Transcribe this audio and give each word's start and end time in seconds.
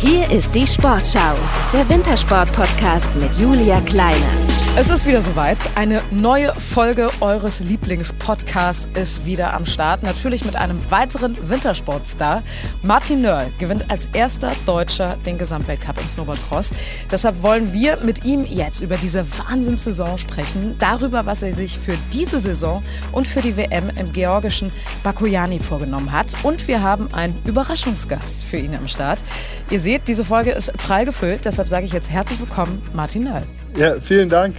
Hier 0.00 0.30
ist 0.30 0.54
die 0.54 0.64
Sportschau, 0.64 1.34
der 1.72 1.88
Wintersport-Podcast 1.88 3.08
mit 3.16 3.34
Julia 3.36 3.80
Kleine. 3.80 4.57
Es 4.80 4.90
ist 4.90 5.06
wieder 5.06 5.20
soweit. 5.20 5.58
Eine 5.74 6.02
neue 6.12 6.54
Folge 6.54 7.10
eures 7.18 7.58
Lieblingspodcasts 7.58 8.88
ist 8.94 9.26
wieder 9.26 9.52
am 9.52 9.66
Start. 9.66 10.04
Natürlich 10.04 10.44
mit 10.44 10.54
einem 10.54 10.88
weiteren 10.88 11.36
Wintersportstar. 11.50 12.44
Martin 12.84 13.22
Nörl 13.22 13.50
gewinnt 13.58 13.90
als 13.90 14.06
erster 14.12 14.52
Deutscher 14.66 15.16
den 15.26 15.36
Gesamtweltcup 15.36 16.00
im 16.00 16.06
Snowboardcross. 16.06 16.70
Deshalb 17.10 17.42
wollen 17.42 17.72
wir 17.72 17.96
mit 18.04 18.24
ihm 18.24 18.44
jetzt 18.44 18.80
über 18.80 18.96
diese 18.96 19.26
Wahnsinnssaison 19.40 20.16
sprechen. 20.16 20.76
Darüber, 20.78 21.26
was 21.26 21.42
er 21.42 21.54
sich 21.54 21.76
für 21.76 21.94
diese 22.12 22.38
Saison 22.38 22.80
und 23.10 23.26
für 23.26 23.40
die 23.40 23.56
WM 23.56 23.90
im 23.96 24.12
georgischen 24.12 24.70
Bakuyani 25.02 25.58
vorgenommen 25.58 26.12
hat. 26.12 26.36
Und 26.44 26.68
wir 26.68 26.80
haben 26.80 27.12
einen 27.12 27.36
Überraschungsgast 27.44 28.44
für 28.44 28.58
ihn 28.58 28.76
am 28.76 28.86
Start. 28.86 29.24
Ihr 29.70 29.80
seht, 29.80 30.06
diese 30.06 30.24
Folge 30.24 30.52
ist 30.52 30.72
prall 30.74 31.04
gefüllt. 31.04 31.46
Deshalb 31.46 31.66
sage 31.66 31.84
ich 31.84 31.92
jetzt 31.92 32.10
herzlich 32.10 32.38
willkommen, 32.38 32.80
Martin 32.94 33.24
Nörl. 33.24 33.57
Ja, 33.78 34.00
vielen 34.00 34.28
Dank 34.28 34.56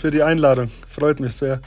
für 0.00 0.12
die 0.12 0.22
Einladung. 0.22 0.70
Freut 0.88 1.18
mich 1.18 1.34
sehr. 1.34 1.60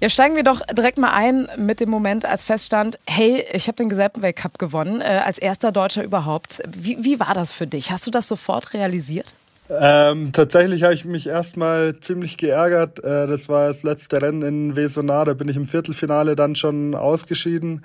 Ja, 0.00 0.08
steigen 0.08 0.34
wir 0.34 0.42
doch 0.42 0.62
direkt 0.66 0.98
mal 0.98 1.12
ein 1.12 1.46
mit 1.56 1.78
dem 1.78 1.88
Moment, 1.88 2.24
als 2.24 2.42
feststand, 2.42 2.98
hey, 3.06 3.44
ich 3.52 3.68
habe 3.68 3.76
den 3.76 3.88
Gesamtweltcup 3.88 4.58
gewonnen, 4.58 5.00
äh, 5.00 5.20
als 5.24 5.38
erster 5.38 5.70
Deutscher 5.70 6.02
überhaupt. 6.02 6.60
Wie, 6.68 7.04
wie 7.04 7.20
war 7.20 7.34
das 7.34 7.52
für 7.52 7.68
dich? 7.68 7.92
Hast 7.92 8.08
du 8.08 8.10
das 8.10 8.26
sofort 8.26 8.74
realisiert? 8.74 9.36
Ähm, 9.70 10.32
tatsächlich 10.32 10.82
habe 10.82 10.94
ich 10.94 11.04
mich 11.04 11.28
erstmal 11.28 12.00
ziemlich 12.00 12.36
geärgert. 12.36 12.98
Äh, 13.04 13.28
das 13.28 13.48
war 13.48 13.68
das 13.68 13.84
letzte 13.84 14.20
Rennen 14.20 14.42
in 14.42 14.74
Vesonar, 14.74 15.26
da 15.26 15.34
bin 15.34 15.46
ich 15.46 15.56
im 15.56 15.68
Viertelfinale 15.68 16.34
dann 16.34 16.56
schon 16.56 16.96
ausgeschieden. 16.96 17.84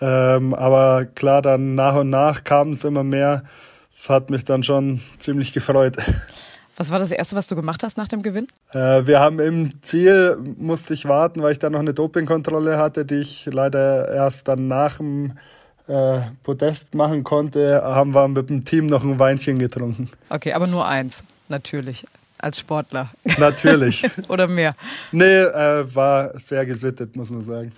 Ähm, 0.00 0.52
aber 0.52 1.04
klar, 1.04 1.42
dann 1.42 1.76
nach 1.76 1.94
und 1.94 2.10
nach 2.10 2.42
kam 2.42 2.72
es 2.72 2.82
immer 2.82 3.04
mehr. 3.04 3.44
Das 3.88 4.10
hat 4.10 4.30
mich 4.30 4.44
dann 4.44 4.64
schon 4.64 5.00
ziemlich 5.20 5.52
gefreut. 5.52 5.96
Was 6.78 6.92
war 6.92 7.00
das 7.00 7.10
Erste, 7.10 7.34
was 7.34 7.48
du 7.48 7.56
gemacht 7.56 7.82
hast 7.82 7.96
nach 7.96 8.06
dem 8.06 8.22
Gewinn? 8.22 8.46
Äh, 8.72 9.04
wir 9.04 9.18
haben 9.18 9.40
im 9.40 9.82
Ziel, 9.82 10.38
musste 10.56 10.94
ich 10.94 11.08
warten, 11.08 11.42
weil 11.42 11.50
ich 11.50 11.58
dann 11.58 11.72
noch 11.72 11.80
eine 11.80 11.92
Dopingkontrolle 11.92 12.78
hatte, 12.78 13.04
die 13.04 13.16
ich 13.16 13.46
leider 13.46 14.08
erst 14.14 14.46
dann 14.46 14.68
nach 14.68 14.98
dem 14.98 15.32
äh, 15.88 16.20
Podest 16.44 16.94
machen 16.94 17.24
konnte, 17.24 17.82
haben 17.82 18.14
wir 18.14 18.28
mit 18.28 18.48
dem 18.48 18.64
Team 18.64 18.86
noch 18.86 19.02
ein 19.02 19.18
Weinchen 19.18 19.58
getrunken. 19.58 20.08
Okay, 20.30 20.52
aber 20.52 20.68
nur 20.68 20.86
eins, 20.86 21.24
natürlich 21.48 22.06
als 22.38 22.60
Sportler. 22.60 23.10
Natürlich. 23.38 24.04
Oder 24.28 24.48
mehr? 24.48 24.74
Nee, 25.12 25.24
äh, 25.24 25.94
war 25.94 26.38
sehr 26.38 26.64
gesittet, 26.66 27.16
muss 27.16 27.30
man 27.30 27.42
sagen. 27.42 27.72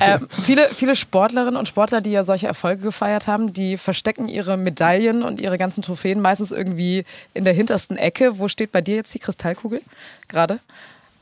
Ähm, 0.00 0.26
viele, 0.30 0.68
viele 0.68 0.96
Sportlerinnen 0.96 1.56
und 1.56 1.68
Sportler, 1.68 2.00
die 2.00 2.12
ja 2.12 2.24
solche 2.24 2.46
Erfolge 2.46 2.82
gefeiert 2.82 3.26
haben, 3.26 3.52
die 3.52 3.76
verstecken 3.76 4.28
ihre 4.28 4.56
Medaillen 4.56 5.22
und 5.22 5.40
ihre 5.40 5.58
ganzen 5.58 5.82
Trophäen 5.82 6.20
meistens 6.20 6.52
irgendwie 6.52 7.04
in 7.34 7.44
der 7.44 7.54
hintersten 7.54 7.96
Ecke. 7.96 8.38
Wo 8.38 8.48
steht 8.48 8.72
bei 8.72 8.80
dir 8.80 8.96
jetzt 8.96 9.14
die 9.14 9.18
Kristallkugel 9.18 9.80
gerade? 10.28 10.60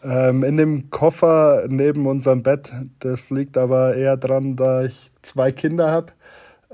Ähm, 0.05 0.45
in 0.45 0.57
dem 0.57 0.91
Koffer 0.91 1.65
neben 1.69 2.07
unserem 2.07 2.43
Bett. 2.43 2.73
Das 3.01 3.31
liegt 3.31 3.59
aber 3.59 3.97
eher 3.97 4.17
dran, 4.17 4.57
da 4.57 4.85
ich 4.85 5.11
zwei 5.23 5.51
Kinder 5.51 5.91
habe 5.91 6.13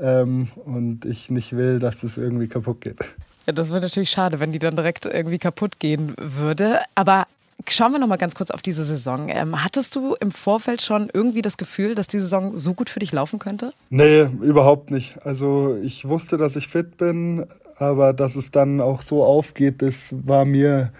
ähm, 0.00 0.48
und 0.64 1.04
ich 1.04 1.30
nicht 1.30 1.56
will, 1.56 1.78
dass 1.78 2.00
das 2.00 2.18
irgendwie 2.18 2.48
kaputt 2.48 2.80
geht. 2.80 2.98
Ja, 3.46 3.52
das 3.52 3.70
wäre 3.70 3.80
natürlich 3.80 4.10
schade, 4.10 4.40
wenn 4.40 4.52
die 4.52 4.58
dann 4.58 4.76
direkt 4.76 5.06
irgendwie 5.06 5.38
kaputt 5.38 5.78
gehen 5.80 6.14
würde. 6.18 6.80
Aber 6.94 7.26
schauen 7.68 7.92
wir 7.92 7.98
noch 7.98 8.06
mal 8.06 8.16
ganz 8.16 8.34
kurz 8.34 8.50
auf 8.50 8.62
diese 8.62 8.84
Saison. 8.84 9.28
Ähm, 9.28 9.64
hattest 9.64 9.96
du 9.96 10.14
im 10.20 10.30
Vorfeld 10.30 10.82
schon 10.82 11.10
irgendwie 11.12 11.42
das 11.42 11.56
Gefühl, 11.56 11.94
dass 11.94 12.06
die 12.06 12.18
Saison 12.18 12.56
so 12.56 12.74
gut 12.74 12.90
für 12.90 13.00
dich 13.00 13.12
laufen 13.12 13.38
könnte? 13.38 13.72
Nee, 13.90 14.22
überhaupt 14.40 14.90
nicht. 14.90 15.24
Also 15.24 15.76
ich 15.82 16.08
wusste, 16.08 16.36
dass 16.36 16.56
ich 16.56 16.68
fit 16.68 16.96
bin, 16.96 17.46
aber 17.76 18.12
dass 18.12 18.36
es 18.36 18.50
dann 18.50 18.80
auch 18.80 19.02
so 19.02 19.24
aufgeht, 19.24 19.82
das 19.82 20.14
war 20.24 20.44
mir 20.44 20.92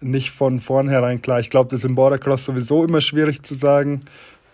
nicht 0.00 0.32
von 0.32 0.60
vornherein 0.60 1.22
klar. 1.22 1.40
Ich 1.40 1.50
glaube, 1.50 1.70
das 1.70 1.80
ist 1.80 1.84
im 1.84 1.94
Bordercross 1.94 2.44
sowieso 2.44 2.84
immer 2.84 3.00
schwierig 3.00 3.42
zu 3.42 3.54
sagen. 3.54 4.02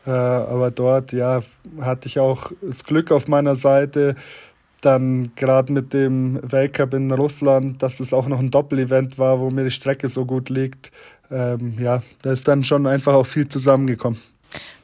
Äh, 0.06 0.10
aber 0.10 0.70
dort, 0.70 1.12
ja, 1.12 1.42
hatte 1.80 2.06
ich 2.06 2.18
auch 2.18 2.52
das 2.62 2.84
Glück 2.84 3.10
auf 3.10 3.28
meiner 3.28 3.54
Seite 3.54 4.14
dann 4.80 5.32
gerade 5.36 5.72
mit 5.72 5.92
dem 5.92 6.38
Weltcup 6.42 6.94
in 6.94 7.10
Russland, 7.12 7.82
dass 7.82 8.00
es 8.00 8.12
auch 8.12 8.26
noch 8.26 8.38
ein 8.38 8.50
Doppelevent 8.50 9.18
war, 9.18 9.40
wo 9.40 9.50
mir 9.50 9.64
die 9.64 9.70
Strecke 9.70 10.08
so 10.08 10.24
gut 10.24 10.48
liegt. 10.48 10.92
Ähm, 11.30 11.76
ja, 11.80 12.02
da 12.22 12.32
ist 12.32 12.48
dann 12.48 12.64
schon 12.64 12.86
einfach 12.86 13.14
auch 13.14 13.26
viel 13.26 13.48
zusammengekommen. 13.48 14.20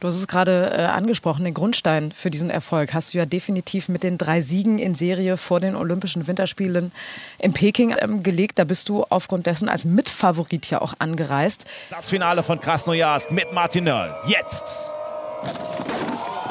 Du 0.01 0.09
hast 0.09 0.17
es 0.17 0.29
gerade 0.29 0.73
äh, 0.73 0.83
angesprochen, 0.83 1.45
den 1.45 1.55
Grundstein 1.55 2.13
für 2.13 2.31
diesen 2.31 2.51
Erfolg 2.51 2.93
hast 2.93 3.15
du 3.15 3.19
ja 3.19 3.25
definitiv 3.25 3.89
mit 3.89 4.03
den 4.03 4.19
drei 4.19 4.43
Siegen 4.43 4.79
in 4.79 4.95
Serie 4.95 5.39
vor 5.39 5.61
den 5.61 5.75
Olympischen 5.75 6.27
Winterspielen 6.27 6.93
in 7.39 7.53
Peking 7.55 7.95
ähm, 7.99 8.23
gelegt. 8.23 8.59
Da 8.59 8.65
bist 8.65 8.91
du 8.91 9.05
aufgrund 9.09 9.47
dessen 9.47 9.69
als 9.69 9.87
Mitfavorit 9.87 10.69
ja 10.69 10.83
auch 10.83 10.95
angereist. 10.99 11.65
Das 11.91 12.11
Finale 12.11 12.43
von 12.43 12.61
Krasnojarsk 12.61 13.31
mit 13.31 13.53
Martin 13.53 13.85
Nöll. 13.85 14.13
Jetzt! 14.27 14.91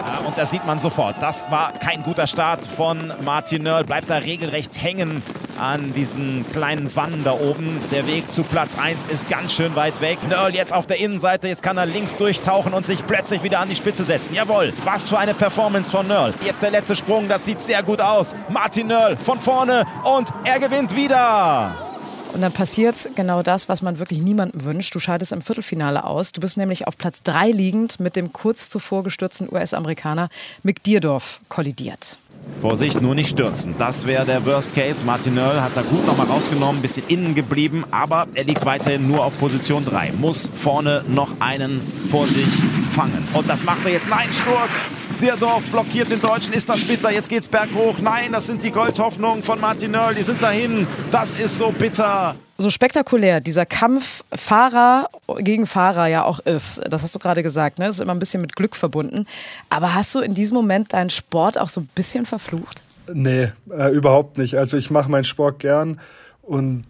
Ja, 0.05 0.19
und 0.25 0.37
das 0.37 0.51
sieht 0.51 0.65
man 0.65 0.79
sofort. 0.79 1.15
Das 1.21 1.49
war 1.49 1.73
kein 1.73 2.03
guter 2.03 2.27
Start 2.27 2.65
von 2.65 3.13
Martin 3.23 3.63
Nörl. 3.63 3.83
Bleibt 3.83 4.09
da 4.09 4.17
regelrecht 4.17 4.81
hängen 4.81 5.23
an 5.59 5.93
diesen 5.93 6.45
kleinen 6.51 6.93
Wannen 6.95 7.23
da 7.23 7.33
oben. 7.33 7.79
Der 7.91 8.07
Weg 8.07 8.31
zu 8.31 8.43
Platz 8.43 8.77
1 8.77 9.05
ist 9.05 9.29
ganz 9.29 9.53
schön 9.53 9.75
weit 9.75 10.01
weg. 10.01 10.17
Nörl 10.27 10.53
jetzt 10.53 10.73
auf 10.73 10.87
der 10.87 10.97
Innenseite. 10.99 11.47
Jetzt 11.47 11.63
kann 11.63 11.77
er 11.77 11.85
links 11.85 12.15
durchtauchen 12.15 12.73
und 12.73 12.85
sich 12.85 13.05
plötzlich 13.05 13.43
wieder 13.43 13.59
an 13.59 13.69
die 13.69 13.75
Spitze 13.75 14.03
setzen. 14.03 14.33
Jawohl, 14.33 14.73
was 14.83 15.09
für 15.09 15.17
eine 15.17 15.33
Performance 15.33 15.91
von 15.91 16.07
Nörl. 16.07 16.33
Jetzt 16.45 16.61
der 16.61 16.71
letzte 16.71 16.95
Sprung. 16.95 17.27
Das 17.27 17.45
sieht 17.45 17.61
sehr 17.61 17.83
gut 17.83 18.01
aus. 18.01 18.35
Martin 18.49 18.87
Nörl 18.87 19.17
von 19.17 19.39
vorne 19.39 19.85
und 20.03 20.33
er 20.43 20.59
gewinnt 20.59 20.95
wieder. 20.95 21.92
Und 22.33 22.41
dann 22.41 22.51
passiert 22.51 22.95
genau 23.15 23.43
das, 23.43 23.69
was 23.69 23.83
man 23.83 23.99
wirklich 23.99 24.19
niemandem 24.19 24.65
wünscht. 24.65 24.93
Du 24.95 24.99
scheidest 24.99 25.31
im 25.31 25.41
Viertelfinale 25.41 26.03
aus. 26.03 26.31
Du 26.31 26.41
bist 26.41 26.57
nämlich 26.57 26.87
auf 26.87 26.97
Platz 26.97 27.21
3 27.23 27.51
liegend 27.51 27.99
mit 27.99 28.15
dem 28.15 28.33
kurz 28.33 28.71
zuvor 28.71 29.03
gestürzten 29.03 29.47
US-Amerikaner 29.51 30.29
Mick 30.63 30.81
Dierdorf 30.83 31.41
kollidiert. 31.47 32.17
Vorsicht, 32.59 33.01
nur 33.01 33.15
nicht 33.15 33.29
stürzen. 33.29 33.75
Das 33.77 34.05
wäre 34.05 34.25
der 34.25 34.45
Worst 34.45 34.73
Case. 34.73 35.05
Martin 35.05 35.35
Nöll 35.35 35.61
hat 35.61 35.77
da 35.77 35.81
gut 35.81 36.05
nochmal 36.05 36.27
rausgenommen, 36.27 36.81
bisschen 36.81 37.07
innen 37.07 37.35
geblieben, 37.35 37.85
aber 37.91 38.27
er 38.33 38.43
liegt 38.43 38.65
weiterhin 38.65 39.07
nur 39.07 39.23
auf 39.23 39.37
Position 39.37 39.85
3. 39.85 40.13
Muss 40.13 40.49
vorne 40.53 41.05
noch 41.07 41.39
einen 41.39 41.81
vor 42.07 42.27
sich 42.27 42.49
fangen. 42.89 43.27
Und 43.33 43.47
das 43.49 43.63
macht 43.63 43.85
er 43.85 43.91
jetzt. 43.91 44.09
Nein, 44.09 44.31
Sturz! 44.33 44.85
Dierdorf 45.23 45.65
blockiert 45.71 46.11
den 46.11 46.19
Deutschen. 46.19 46.53
Ist 46.53 46.67
das 46.67 46.85
bitter? 46.85 47.09
Jetzt 47.09 47.29
geht's 47.29 47.47
berghoch. 47.47 47.97
Nein, 48.01 48.33
das 48.33 48.45
sind 48.45 48.61
die 48.61 48.71
Goldhoffnungen 48.71 49.41
von 49.41 49.57
Martin 49.57 49.91
Nöll. 49.91 50.15
Die 50.15 50.23
sind 50.23 50.43
dahin. 50.43 50.85
Das 51.11 51.33
ist 51.33 51.55
so 51.55 51.71
bitter. 51.71 52.35
So 52.57 52.69
spektakulär 52.69 53.39
dieser 53.39 53.65
Kampf 53.65 54.25
Fahrer 54.35 55.09
gegen 55.37 55.65
Fahrer 55.65 56.07
ja 56.07 56.25
auch 56.25 56.39
ist, 56.39 56.81
das 56.89 57.03
hast 57.03 57.15
du 57.15 57.19
gerade 57.19 57.41
gesagt, 57.41 57.79
ne? 57.79 57.85
das 57.85 57.95
ist 57.95 58.01
immer 58.01 58.13
ein 58.13 58.19
bisschen 58.19 58.41
mit 58.41 58.57
Glück 58.57 58.75
verbunden. 58.75 59.25
Aber 59.69 59.93
hast 59.93 60.13
du 60.13 60.19
in 60.19 60.33
diesem 60.33 60.55
Moment 60.55 60.91
deinen 60.91 61.09
Sport 61.09 61.57
auch 61.57 61.69
so 61.69 61.79
ein 61.79 61.89
bisschen 61.95 62.25
verflucht? 62.25 62.83
Nee, 63.13 63.53
äh, 63.71 63.93
überhaupt 63.93 64.37
nicht. 64.37 64.57
Also 64.57 64.75
ich 64.75 64.91
mache 64.91 65.09
meinen 65.09 65.23
Sport 65.23 65.59
gern 65.59 66.01
und 66.41 66.83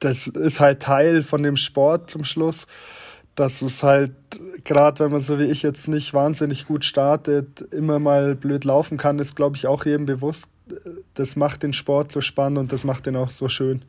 das 0.00 0.26
ist 0.26 0.58
halt 0.58 0.82
Teil 0.82 1.22
von 1.22 1.44
dem 1.44 1.56
Sport 1.56 2.10
zum 2.10 2.24
Schluss 2.24 2.66
dass 3.34 3.62
es 3.62 3.82
halt, 3.82 4.12
gerade 4.64 5.04
wenn 5.04 5.12
man 5.12 5.22
so 5.22 5.38
wie 5.38 5.44
ich 5.44 5.62
jetzt 5.62 5.88
nicht 5.88 6.12
wahnsinnig 6.12 6.66
gut 6.66 6.84
startet, 6.84 7.62
immer 7.72 7.98
mal 7.98 8.34
blöd 8.34 8.64
laufen 8.64 8.98
kann, 8.98 9.18
ist, 9.18 9.36
glaube 9.36 9.56
ich, 9.56 9.66
auch 9.66 9.86
jedem 9.86 10.06
bewusst. 10.06 10.48
Das 11.14 11.34
macht 11.34 11.62
den 11.62 11.72
Sport 11.72 12.12
so 12.12 12.20
spannend 12.20 12.58
und 12.58 12.72
das 12.72 12.84
macht 12.84 13.06
den 13.06 13.16
auch 13.16 13.30
so 13.30 13.48
schön. 13.48 13.82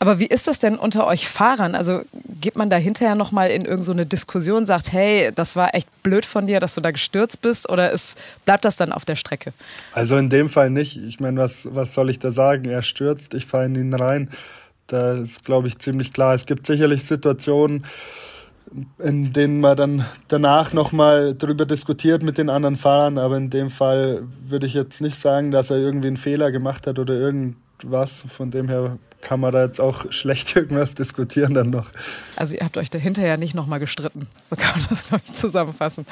Aber 0.00 0.18
wie 0.18 0.26
ist 0.26 0.48
das 0.48 0.58
denn 0.58 0.76
unter 0.76 1.06
euch 1.06 1.28
Fahrern? 1.28 1.74
Also 1.74 2.02
geht 2.40 2.56
man 2.56 2.68
da 2.68 2.76
hinterher 2.76 3.14
nochmal 3.14 3.50
in 3.50 3.64
irgendeine 3.64 4.02
so 4.02 4.08
Diskussion, 4.08 4.66
sagt, 4.66 4.92
hey, 4.92 5.30
das 5.34 5.56
war 5.56 5.74
echt 5.74 5.88
blöd 6.02 6.26
von 6.26 6.46
dir, 6.46 6.58
dass 6.58 6.74
du 6.74 6.80
da 6.80 6.90
gestürzt 6.90 7.42
bist 7.42 7.68
oder 7.68 7.90
ist, 7.90 8.18
bleibt 8.44 8.64
das 8.64 8.76
dann 8.76 8.92
auf 8.92 9.04
der 9.04 9.16
Strecke? 9.16 9.52
Also 9.92 10.16
in 10.16 10.28
dem 10.28 10.48
Fall 10.48 10.70
nicht. 10.70 10.96
Ich 10.96 11.20
meine, 11.20 11.40
was, 11.40 11.68
was 11.74 11.94
soll 11.94 12.10
ich 12.10 12.18
da 12.18 12.32
sagen? 12.32 12.64
Er 12.64 12.82
stürzt, 12.82 13.32
ich 13.32 13.46
fahre 13.46 13.66
in 13.66 13.74
ihn 13.74 13.94
rein. 13.94 14.30
Da 14.88 15.18
ist, 15.18 15.44
glaube 15.44 15.68
ich, 15.68 15.78
ziemlich 15.78 16.12
klar. 16.12 16.34
Es 16.34 16.46
gibt 16.46 16.66
sicherlich 16.66 17.04
Situationen, 17.04 17.84
in 18.98 19.32
denen 19.32 19.60
man 19.60 19.76
dann 19.76 20.06
danach 20.28 20.72
nochmal 20.72 21.34
drüber 21.34 21.66
diskutiert 21.66 22.22
mit 22.22 22.38
den 22.38 22.50
anderen 22.50 22.76
Fahrern. 22.76 23.18
Aber 23.18 23.36
in 23.36 23.50
dem 23.50 23.70
Fall 23.70 24.22
würde 24.46 24.66
ich 24.66 24.74
jetzt 24.74 25.00
nicht 25.00 25.18
sagen, 25.18 25.50
dass 25.50 25.70
er 25.70 25.78
irgendwie 25.78 26.08
einen 26.08 26.16
Fehler 26.16 26.50
gemacht 26.50 26.86
hat 26.86 26.98
oder 26.98 27.14
irgendwas. 27.14 28.24
Von 28.28 28.50
dem 28.50 28.68
her 28.68 28.98
kann 29.20 29.40
man 29.40 29.52
da 29.52 29.64
jetzt 29.64 29.80
auch 29.80 30.04
schlecht 30.10 30.54
irgendwas 30.56 30.94
diskutieren 30.94 31.54
dann 31.54 31.70
noch. 31.70 31.90
Also 32.36 32.56
ihr 32.56 32.64
habt 32.64 32.76
euch 32.76 32.90
dahinter 32.90 33.26
ja 33.26 33.36
nicht 33.36 33.54
nochmal 33.54 33.80
gestritten. 33.80 34.28
So 34.48 34.56
kann 34.56 34.78
man 34.78 34.86
das, 34.88 35.06
glaube 35.06 35.22
ich, 35.26 35.34
zusammenfassen. 35.34 36.06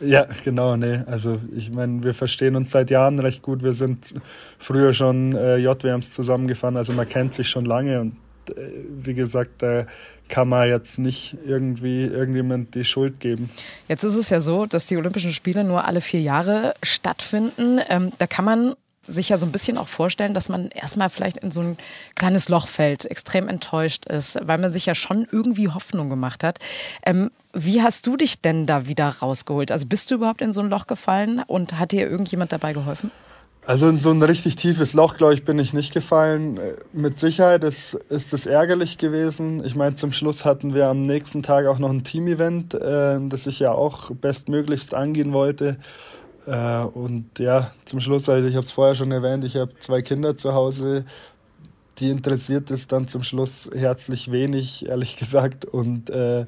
Ja, 0.00 0.26
genau, 0.44 0.76
nee. 0.76 1.00
Also 1.06 1.40
ich 1.54 1.72
meine, 1.72 2.02
wir 2.04 2.14
verstehen 2.14 2.56
uns 2.56 2.70
seit 2.70 2.90
Jahren 2.90 3.18
recht 3.18 3.42
gut. 3.42 3.62
Wir 3.62 3.72
sind 3.72 4.14
früher 4.58 4.92
schon 4.92 5.34
äh, 5.34 5.56
JWMs 5.56 6.10
zusammengefahren, 6.10 6.76
also 6.76 6.92
man 6.92 7.08
kennt 7.08 7.34
sich 7.34 7.48
schon 7.48 7.64
lange 7.64 8.00
und 8.00 8.16
äh, 8.50 8.60
wie 9.02 9.14
gesagt, 9.14 9.62
äh, 9.62 9.86
kann 10.30 10.48
man 10.48 10.68
jetzt 10.68 10.98
nicht 10.98 11.36
irgendwie 11.44 12.04
irgendjemand 12.04 12.74
die 12.74 12.84
Schuld 12.84 13.20
geben. 13.20 13.50
Jetzt 13.88 14.04
ist 14.04 14.14
es 14.14 14.30
ja 14.30 14.40
so, 14.40 14.66
dass 14.66 14.86
die 14.86 14.96
Olympischen 14.96 15.32
Spiele 15.32 15.64
nur 15.64 15.84
alle 15.84 16.00
vier 16.00 16.20
Jahre 16.20 16.74
stattfinden. 16.82 17.80
Ähm, 17.88 18.12
da 18.18 18.26
kann 18.26 18.44
man 18.44 18.74
sich 19.06 19.30
ja 19.30 19.38
so 19.38 19.46
ein 19.46 19.52
bisschen 19.52 19.78
auch 19.78 19.88
vorstellen, 19.88 20.34
dass 20.34 20.48
man 20.48 20.68
erstmal 20.68 21.10
vielleicht 21.10 21.38
in 21.38 21.50
so 21.50 21.60
ein 21.60 21.78
kleines 22.14 22.48
Loch 22.48 22.68
fällt, 22.68 23.06
extrem 23.06 23.48
enttäuscht 23.48 24.06
ist, 24.06 24.38
weil 24.42 24.58
man 24.58 24.72
sich 24.72 24.86
ja 24.86 24.94
schon 24.94 25.26
irgendwie 25.30 25.68
Hoffnung 25.68 26.08
gemacht 26.10 26.44
hat. 26.44 26.58
Ähm, 27.04 27.30
wie 27.52 27.82
hast 27.82 28.06
du 28.06 28.16
dich 28.16 28.40
denn 28.40 28.66
da 28.66 28.86
wieder 28.86 29.08
rausgeholt? 29.08 29.72
Also 29.72 29.86
bist 29.86 30.10
du 30.10 30.16
überhaupt 30.16 30.42
in 30.42 30.52
so 30.52 30.60
ein 30.60 30.70
Loch 30.70 30.86
gefallen 30.86 31.42
und 31.46 31.78
hat 31.78 31.92
dir 31.92 32.08
irgendjemand 32.08 32.52
dabei 32.52 32.72
geholfen? 32.72 33.10
Also 33.66 33.88
in 33.88 33.98
so 33.98 34.10
ein 34.10 34.22
richtig 34.22 34.56
tiefes 34.56 34.94
Loch, 34.94 35.16
glaube 35.16 35.34
ich, 35.34 35.44
bin 35.44 35.58
ich 35.58 35.74
nicht 35.74 35.92
gefallen. 35.92 36.58
Mit 36.92 37.18
Sicherheit 37.18 37.62
ist, 37.62 37.94
ist 38.08 38.32
es 38.32 38.46
ärgerlich 38.46 38.96
gewesen. 38.96 39.62
Ich 39.64 39.74
meine, 39.74 39.96
zum 39.96 40.12
Schluss 40.12 40.46
hatten 40.46 40.74
wir 40.74 40.88
am 40.88 41.02
nächsten 41.02 41.42
Tag 41.42 41.66
auch 41.66 41.78
noch 41.78 41.90
ein 41.90 42.02
Team-Event, 42.02 42.74
äh, 42.74 43.18
das 43.28 43.46
ich 43.46 43.60
ja 43.60 43.72
auch 43.72 44.10
bestmöglichst 44.12 44.94
angehen 44.94 45.32
wollte. 45.32 45.76
Äh, 46.46 46.84
und 46.84 47.38
ja, 47.38 47.70
zum 47.84 48.00
Schluss, 48.00 48.28
also 48.30 48.48
ich 48.48 48.56
habe 48.56 48.64
es 48.64 48.72
vorher 48.72 48.94
schon 48.94 49.12
erwähnt, 49.12 49.44
ich 49.44 49.56
habe 49.56 49.72
zwei 49.78 50.00
Kinder 50.00 50.38
zu 50.38 50.54
Hause. 50.54 51.04
Die 51.98 52.08
interessiert 52.08 52.70
es 52.70 52.86
dann 52.86 53.08
zum 53.08 53.22
Schluss 53.22 53.68
herzlich 53.74 54.32
wenig, 54.32 54.86
ehrlich 54.88 55.16
gesagt. 55.18 55.66
Und 55.66 56.08
äh, 56.08 56.46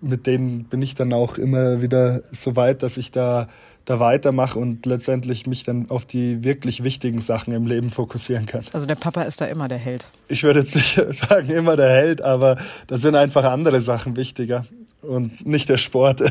mit 0.00 0.26
denen 0.26 0.64
bin 0.64 0.82
ich 0.82 0.94
dann 0.94 1.12
auch 1.12 1.36
immer 1.36 1.82
wieder 1.82 2.22
so 2.30 2.54
weit, 2.54 2.84
dass 2.84 2.96
ich 2.96 3.10
da 3.10 3.48
da 3.84 4.00
weitermache 4.00 4.58
und 4.58 4.86
letztendlich 4.86 5.46
mich 5.46 5.64
dann 5.64 5.90
auf 5.90 6.06
die 6.06 6.44
wirklich 6.44 6.84
wichtigen 6.84 7.20
Sachen 7.20 7.52
im 7.52 7.66
Leben 7.66 7.90
fokussieren 7.90 8.46
kann. 8.46 8.64
Also 8.72 8.86
der 8.86 8.94
Papa 8.94 9.22
ist 9.22 9.40
da 9.40 9.46
immer 9.46 9.68
der 9.68 9.78
Held. 9.78 10.08
Ich 10.28 10.42
würde 10.42 10.60
jetzt 10.60 10.74
nicht 10.74 10.94
sagen 11.10 11.50
immer 11.50 11.76
der 11.76 11.90
Held, 11.90 12.22
aber 12.22 12.56
da 12.86 12.98
sind 12.98 13.14
einfach 13.14 13.44
andere 13.44 13.80
Sachen 13.80 14.16
wichtiger 14.16 14.64
und 15.02 15.46
nicht 15.46 15.68
der 15.68 15.78
Sport. 15.78 16.22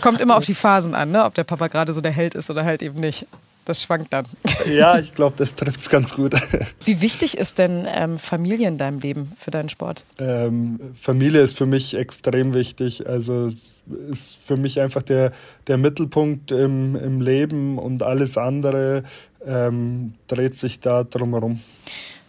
Kommt 0.00 0.20
immer 0.20 0.36
auf 0.36 0.44
die 0.46 0.54
Phasen 0.54 0.94
an, 0.94 1.10
ne? 1.10 1.24
ob 1.24 1.34
der 1.34 1.44
Papa 1.44 1.68
gerade 1.68 1.92
so 1.92 2.00
der 2.00 2.12
Held 2.12 2.34
ist 2.34 2.50
oder 2.50 2.64
halt 2.64 2.82
eben 2.82 3.00
nicht. 3.00 3.26
Das 3.64 3.82
schwankt 3.82 4.12
dann. 4.12 4.26
Ja, 4.66 4.98
ich 4.98 5.12
glaube, 5.14 5.34
das 5.36 5.56
trifft 5.56 5.80
es 5.80 5.90
ganz 5.90 6.14
gut. 6.14 6.34
Wie 6.84 7.00
wichtig 7.00 7.36
ist 7.36 7.58
denn 7.58 7.86
ähm, 7.88 8.18
Familie 8.18 8.68
in 8.68 8.78
deinem 8.78 9.00
Leben 9.00 9.32
für 9.36 9.50
deinen 9.50 9.68
Sport? 9.68 10.04
Ähm, 10.18 10.78
Familie 10.94 11.40
ist 11.40 11.58
für 11.58 11.66
mich 11.66 11.94
extrem 11.94 12.54
wichtig. 12.54 13.08
Also 13.08 13.46
es 13.46 13.82
ist 14.08 14.36
für 14.36 14.56
mich 14.56 14.80
einfach 14.80 15.02
der, 15.02 15.32
der 15.66 15.78
Mittelpunkt 15.78 16.52
im, 16.52 16.94
im 16.94 17.20
Leben 17.20 17.78
und 17.78 18.02
alles 18.02 18.38
andere 18.38 19.02
ähm, 19.44 20.14
dreht 20.28 20.60
sich 20.60 20.78
da 20.78 21.02
drumherum. 21.02 21.60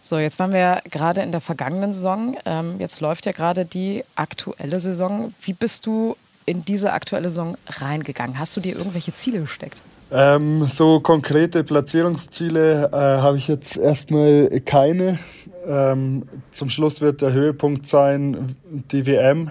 So, 0.00 0.18
jetzt 0.18 0.38
waren 0.38 0.52
wir 0.52 0.82
gerade 0.90 1.22
in 1.22 1.32
der 1.32 1.40
vergangenen 1.40 1.92
Saison. 1.92 2.36
Ähm, 2.44 2.76
jetzt 2.78 3.00
läuft 3.00 3.26
ja 3.26 3.32
gerade 3.32 3.64
die 3.64 4.04
aktuelle 4.16 4.80
Saison. 4.80 5.32
Wie 5.40 5.54
bist 5.54 5.86
du 5.86 6.16
in 6.46 6.64
diese 6.64 6.92
aktuelle 6.92 7.30
Saison 7.30 7.56
reingegangen? 7.66 8.38
Hast 8.38 8.56
du 8.56 8.60
dir 8.60 8.76
irgendwelche 8.76 9.14
Ziele 9.14 9.40
gesteckt? 9.40 9.82
Ähm, 10.16 10.62
so 10.62 11.00
konkrete 11.00 11.64
Platzierungsziele 11.64 12.88
äh, 12.92 12.96
habe 12.96 13.36
ich 13.36 13.48
jetzt 13.48 13.76
erstmal 13.76 14.48
keine. 14.64 15.18
Ähm, 15.66 16.22
zum 16.52 16.70
Schluss 16.70 17.00
wird 17.00 17.20
der 17.20 17.32
Höhepunkt 17.32 17.88
sein 17.88 18.54
die 18.92 19.06
WM. 19.06 19.50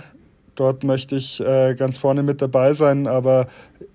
Dort 0.55 0.85
möchte 0.85 1.17
ich 1.17 1.41
äh, 1.41 1.75
ganz 1.75 1.97
vorne 1.97 2.23
mit 2.23 2.41
dabei 2.41 2.71
sein, 2.71 3.07
aber 3.07 3.47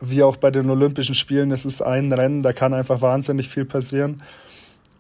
wie 0.03 0.23
auch 0.23 0.37
bei 0.37 0.51
den 0.51 0.69
Olympischen 0.69 1.15
Spielen, 1.15 1.53
es 1.53 1.65
ist 1.65 1.81
ein 1.81 2.13
Rennen, 2.13 2.43
da 2.43 2.53
kann 2.53 2.75
einfach 2.75 3.01
wahnsinnig 3.01 3.49
viel 3.49 3.65
passieren. 3.65 4.23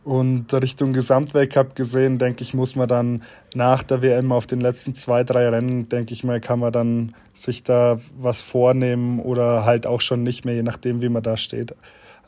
Und 0.04 0.52
Richtung 0.54 0.92
Gesamtweltcup 0.94 1.74
gesehen, 1.74 2.18
denke 2.18 2.42
ich, 2.42 2.54
muss 2.54 2.76
man 2.76 2.88
dann 2.88 3.22
nach 3.54 3.82
der 3.82 4.00
WM 4.00 4.32
auf 4.32 4.46
den 4.46 4.60
letzten 4.60 4.96
zwei, 4.96 5.22
drei 5.22 5.48
Rennen, 5.48 5.88
denke 5.88 6.14
ich 6.14 6.24
mal, 6.24 6.40
kann 6.40 6.60
man 6.60 6.72
dann 6.72 7.14
sich 7.34 7.62
da 7.62 8.00
was 8.18 8.40
vornehmen 8.40 9.20
oder 9.20 9.64
halt 9.64 9.86
auch 9.86 10.00
schon 10.00 10.22
nicht 10.22 10.44
mehr, 10.44 10.54
je 10.54 10.62
nachdem, 10.62 11.02
wie 11.02 11.10
man 11.10 11.22
da 11.22 11.36
steht. 11.36 11.74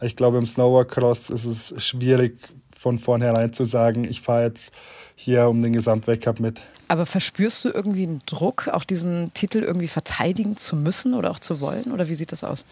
Ich 0.02 0.16
glaube, 0.16 0.38
im 0.38 0.46
Snowboardcross 0.46 1.30
ist 1.30 1.44
es 1.44 1.82
schwierig, 1.82 2.38
von 2.76 2.98
vornherein 2.98 3.52
zu 3.52 3.64
sagen, 3.64 4.04
ich 4.04 4.22
fahre 4.22 4.44
jetzt 4.44 4.72
hier 5.14 5.48
um 5.48 5.60
den 5.60 5.74
Gesamtweltcup 5.74 6.40
mit. 6.40 6.62
Aber 6.88 7.04
verspürst 7.04 7.64
du 7.64 7.68
irgendwie 7.68 8.04
einen 8.04 8.22
Druck, 8.24 8.68
auch 8.68 8.84
diesen 8.84 9.32
Titel 9.34 9.58
irgendwie 9.58 9.88
verteidigen 9.88 10.56
zu 10.56 10.76
müssen 10.76 11.12
oder 11.12 11.30
auch 11.30 11.38
zu 11.38 11.60
wollen? 11.60 11.92
Oder 11.92 12.08
wie 12.08 12.14
sieht 12.14 12.32
das 12.32 12.42
aus? 12.42 12.64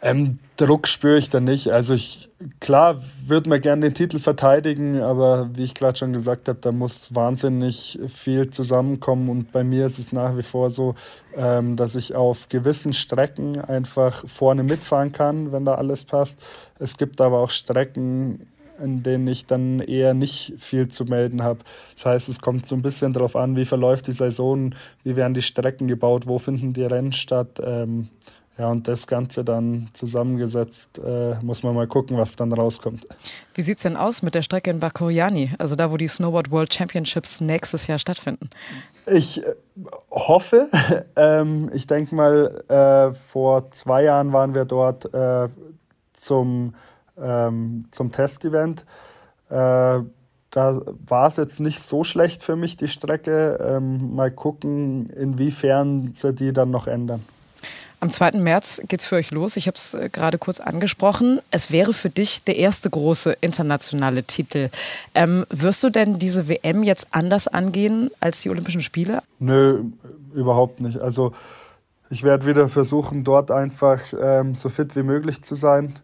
Ähm, 0.00 0.38
Druck 0.56 0.86
spüre 0.86 1.18
ich 1.18 1.28
da 1.28 1.40
nicht. 1.40 1.72
Also 1.72 1.94
ich, 1.94 2.30
klar 2.60 3.00
würde 3.26 3.48
man 3.48 3.60
gerne 3.60 3.86
den 3.86 3.94
Titel 3.94 4.18
verteidigen, 4.18 5.00
aber 5.00 5.50
wie 5.54 5.64
ich 5.64 5.74
gerade 5.74 5.98
schon 5.98 6.12
gesagt 6.12 6.48
habe, 6.48 6.58
da 6.60 6.70
muss 6.70 7.14
wahnsinnig 7.14 7.98
viel 8.12 8.50
zusammenkommen. 8.50 9.28
Und 9.28 9.50
bei 9.50 9.64
mir 9.64 9.86
ist 9.86 9.98
es 9.98 10.12
nach 10.12 10.36
wie 10.36 10.42
vor 10.42 10.70
so, 10.70 10.94
ähm, 11.36 11.76
dass 11.76 11.96
ich 11.96 12.14
auf 12.14 12.48
gewissen 12.48 12.92
Strecken 12.92 13.60
einfach 13.60 14.24
vorne 14.28 14.62
mitfahren 14.62 15.10
kann, 15.10 15.50
wenn 15.52 15.64
da 15.64 15.74
alles 15.74 16.04
passt. 16.04 16.38
Es 16.78 16.96
gibt 16.96 17.20
aber 17.20 17.40
auch 17.40 17.50
Strecken, 17.50 18.46
in 18.80 19.02
denen 19.02 19.26
ich 19.26 19.46
dann 19.46 19.80
eher 19.80 20.14
nicht 20.14 20.54
viel 20.58 20.88
zu 20.88 21.04
melden 21.04 21.42
habe. 21.42 21.60
Das 21.94 22.06
heißt, 22.06 22.28
es 22.28 22.40
kommt 22.40 22.68
so 22.68 22.76
ein 22.76 22.82
bisschen 22.82 23.12
darauf 23.12 23.34
an, 23.34 23.56
wie 23.56 23.64
verläuft 23.64 24.06
die 24.06 24.12
Saison, 24.12 24.74
wie 25.02 25.16
werden 25.16 25.34
die 25.34 25.42
Strecken 25.42 25.88
gebaut, 25.88 26.28
wo 26.28 26.38
finden 26.38 26.72
die 26.72 26.84
Rennen 26.84 27.12
statt. 27.12 27.60
Ähm, 27.64 28.08
ja, 28.58 28.68
und 28.68 28.88
das 28.88 29.06
Ganze 29.06 29.44
dann 29.44 29.88
zusammengesetzt, 29.92 30.98
äh, 30.98 31.36
muss 31.42 31.62
man 31.62 31.76
mal 31.76 31.86
gucken, 31.86 32.16
was 32.16 32.34
dann 32.34 32.52
rauskommt. 32.52 33.06
Wie 33.54 33.62
sieht 33.62 33.78
es 33.78 33.84
denn 33.84 33.96
aus 33.96 34.22
mit 34.22 34.34
der 34.34 34.42
Strecke 34.42 34.70
in 34.70 34.80
Bakuriani, 34.80 35.54
also 35.58 35.76
da, 35.76 35.92
wo 35.92 35.96
die 35.96 36.08
Snowboard 36.08 36.50
World 36.50 36.74
Championships 36.74 37.40
nächstes 37.40 37.86
Jahr 37.86 38.00
stattfinden? 38.00 38.50
Ich 39.06 39.44
äh, 39.44 39.54
hoffe, 40.10 40.68
ähm, 41.16 41.70
ich 41.72 41.86
denke 41.86 42.16
mal, 42.16 42.64
äh, 42.68 43.14
vor 43.14 43.70
zwei 43.70 44.02
Jahren 44.02 44.32
waren 44.32 44.56
wir 44.56 44.64
dort 44.64 45.14
äh, 45.14 45.48
zum, 46.14 46.74
ähm, 47.16 47.84
zum 47.92 48.10
Testevent. 48.10 48.86
Äh, 49.50 50.00
da 50.50 50.80
war 51.06 51.28
es 51.28 51.36
jetzt 51.36 51.60
nicht 51.60 51.80
so 51.80 52.02
schlecht 52.02 52.42
für 52.42 52.56
mich, 52.56 52.76
die 52.76 52.88
Strecke. 52.88 53.58
Ähm, 53.64 54.16
mal 54.16 54.32
gucken, 54.32 55.10
inwiefern 55.10 56.12
sie 56.16 56.34
die 56.34 56.52
dann 56.52 56.72
noch 56.72 56.88
ändern. 56.88 57.22
Am 58.00 58.12
2. 58.12 58.32
März 58.32 58.80
geht 58.86 59.00
es 59.00 59.06
für 59.06 59.16
euch 59.16 59.32
los. 59.32 59.56
Ich 59.56 59.66
habe 59.66 59.76
es 59.76 59.94
äh, 59.94 60.08
gerade 60.08 60.38
kurz 60.38 60.60
angesprochen. 60.60 61.40
Es 61.50 61.72
wäre 61.72 61.92
für 61.92 62.10
dich 62.10 62.44
der 62.44 62.56
erste 62.56 62.88
große 62.88 63.36
internationale 63.40 64.22
Titel. 64.22 64.70
Ähm, 65.14 65.44
wirst 65.50 65.82
du 65.82 65.90
denn 65.90 66.18
diese 66.18 66.48
WM 66.48 66.84
jetzt 66.84 67.08
anders 67.10 67.48
angehen 67.48 68.10
als 68.20 68.42
die 68.42 68.50
Olympischen 68.50 68.82
Spiele? 68.82 69.22
Nö, 69.40 69.82
überhaupt 70.32 70.80
nicht. 70.80 71.00
Also 71.00 71.32
ich 72.08 72.22
werde 72.22 72.46
wieder 72.46 72.68
versuchen, 72.68 73.24
dort 73.24 73.50
einfach 73.50 74.00
ähm, 74.20 74.54
so 74.54 74.68
fit 74.68 74.94
wie 74.94 75.02
möglich 75.02 75.42
zu 75.42 75.56
sein 75.56 75.96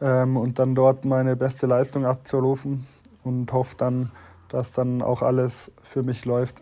ähm, 0.00 0.36
und 0.36 0.58
dann 0.58 0.74
dort 0.74 1.04
meine 1.04 1.36
beste 1.36 1.66
Leistung 1.66 2.04
abzurufen 2.06 2.86
und 3.22 3.52
hoffe 3.52 3.76
dann, 3.78 4.10
dass 4.48 4.72
dann 4.72 5.00
auch 5.00 5.22
alles 5.22 5.70
für 5.82 6.02
mich 6.02 6.24
läuft. 6.24 6.56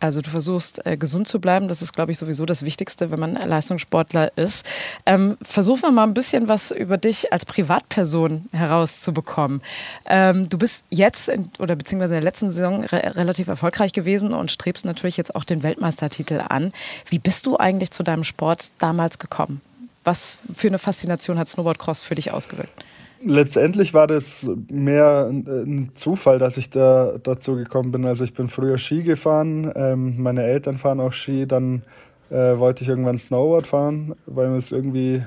Also 0.00 0.22
du 0.22 0.30
versuchst 0.30 0.84
äh, 0.86 0.96
gesund 0.96 1.28
zu 1.28 1.40
bleiben, 1.40 1.68
das 1.68 1.82
ist, 1.82 1.92
glaube 1.92 2.10
ich, 2.10 2.18
sowieso 2.18 2.46
das 2.46 2.64
Wichtigste, 2.64 3.10
wenn 3.10 3.20
man 3.20 3.34
Leistungssportler 3.34 4.36
ist. 4.36 4.64
Ähm, 5.04 5.36
versuchen 5.42 5.82
wir 5.82 5.90
mal 5.90 6.04
ein 6.04 6.14
bisschen 6.14 6.48
was 6.48 6.70
über 6.70 6.96
dich 6.96 7.32
als 7.32 7.44
Privatperson 7.44 8.46
herauszubekommen. 8.50 9.60
Ähm, 10.06 10.48
du 10.48 10.56
bist 10.56 10.84
jetzt 10.88 11.28
in, 11.28 11.50
oder 11.58 11.76
beziehungsweise 11.76 12.14
in 12.14 12.22
der 12.22 12.24
letzten 12.24 12.50
Saison 12.50 12.84
re 12.84 13.14
relativ 13.14 13.48
erfolgreich 13.48 13.92
gewesen 13.92 14.32
und 14.32 14.50
strebst 14.50 14.86
natürlich 14.86 15.18
jetzt 15.18 15.34
auch 15.34 15.44
den 15.44 15.62
Weltmeistertitel 15.62 16.42
an. 16.48 16.72
Wie 17.06 17.18
bist 17.18 17.44
du 17.44 17.58
eigentlich 17.58 17.90
zu 17.90 18.02
deinem 18.02 18.24
Sport 18.24 18.72
damals 18.78 19.18
gekommen? 19.18 19.60
Was 20.02 20.38
für 20.54 20.68
eine 20.68 20.78
Faszination 20.78 21.38
hat 21.38 21.50
Snowboardcross 21.50 22.02
für 22.02 22.14
dich 22.14 22.30
ausgewirkt? 22.30 22.84
Letztendlich 23.22 23.92
war 23.92 24.06
das 24.06 24.50
mehr 24.70 25.28
ein 25.28 25.92
Zufall, 25.94 26.38
dass 26.38 26.56
ich 26.56 26.70
da 26.70 27.18
dazu 27.22 27.54
gekommen 27.54 27.92
bin. 27.92 28.06
Also 28.06 28.24
ich 28.24 28.32
bin 28.32 28.48
früher 28.48 28.78
Ski 28.78 29.02
gefahren, 29.02 29.70
ähm, 29.74 30.22
meine 30.22 30.42
Eltern 30.44 30.78
fahren 30.78 31.00
auch 31.00 31.12
Ski, 31.12 31.46
dann 31.46 31.82
äh, 32.30 32.58
wollte 32.58 32.82
ich 32.82 32.88
irgendwann 32.88 33.18
Snowboard 33.18 33.66
fahren, 33.66 34.14
weil 34.24 34.48
mir 34.48 34.56
es 34.56 34.72
irgendwie 34.72 35.22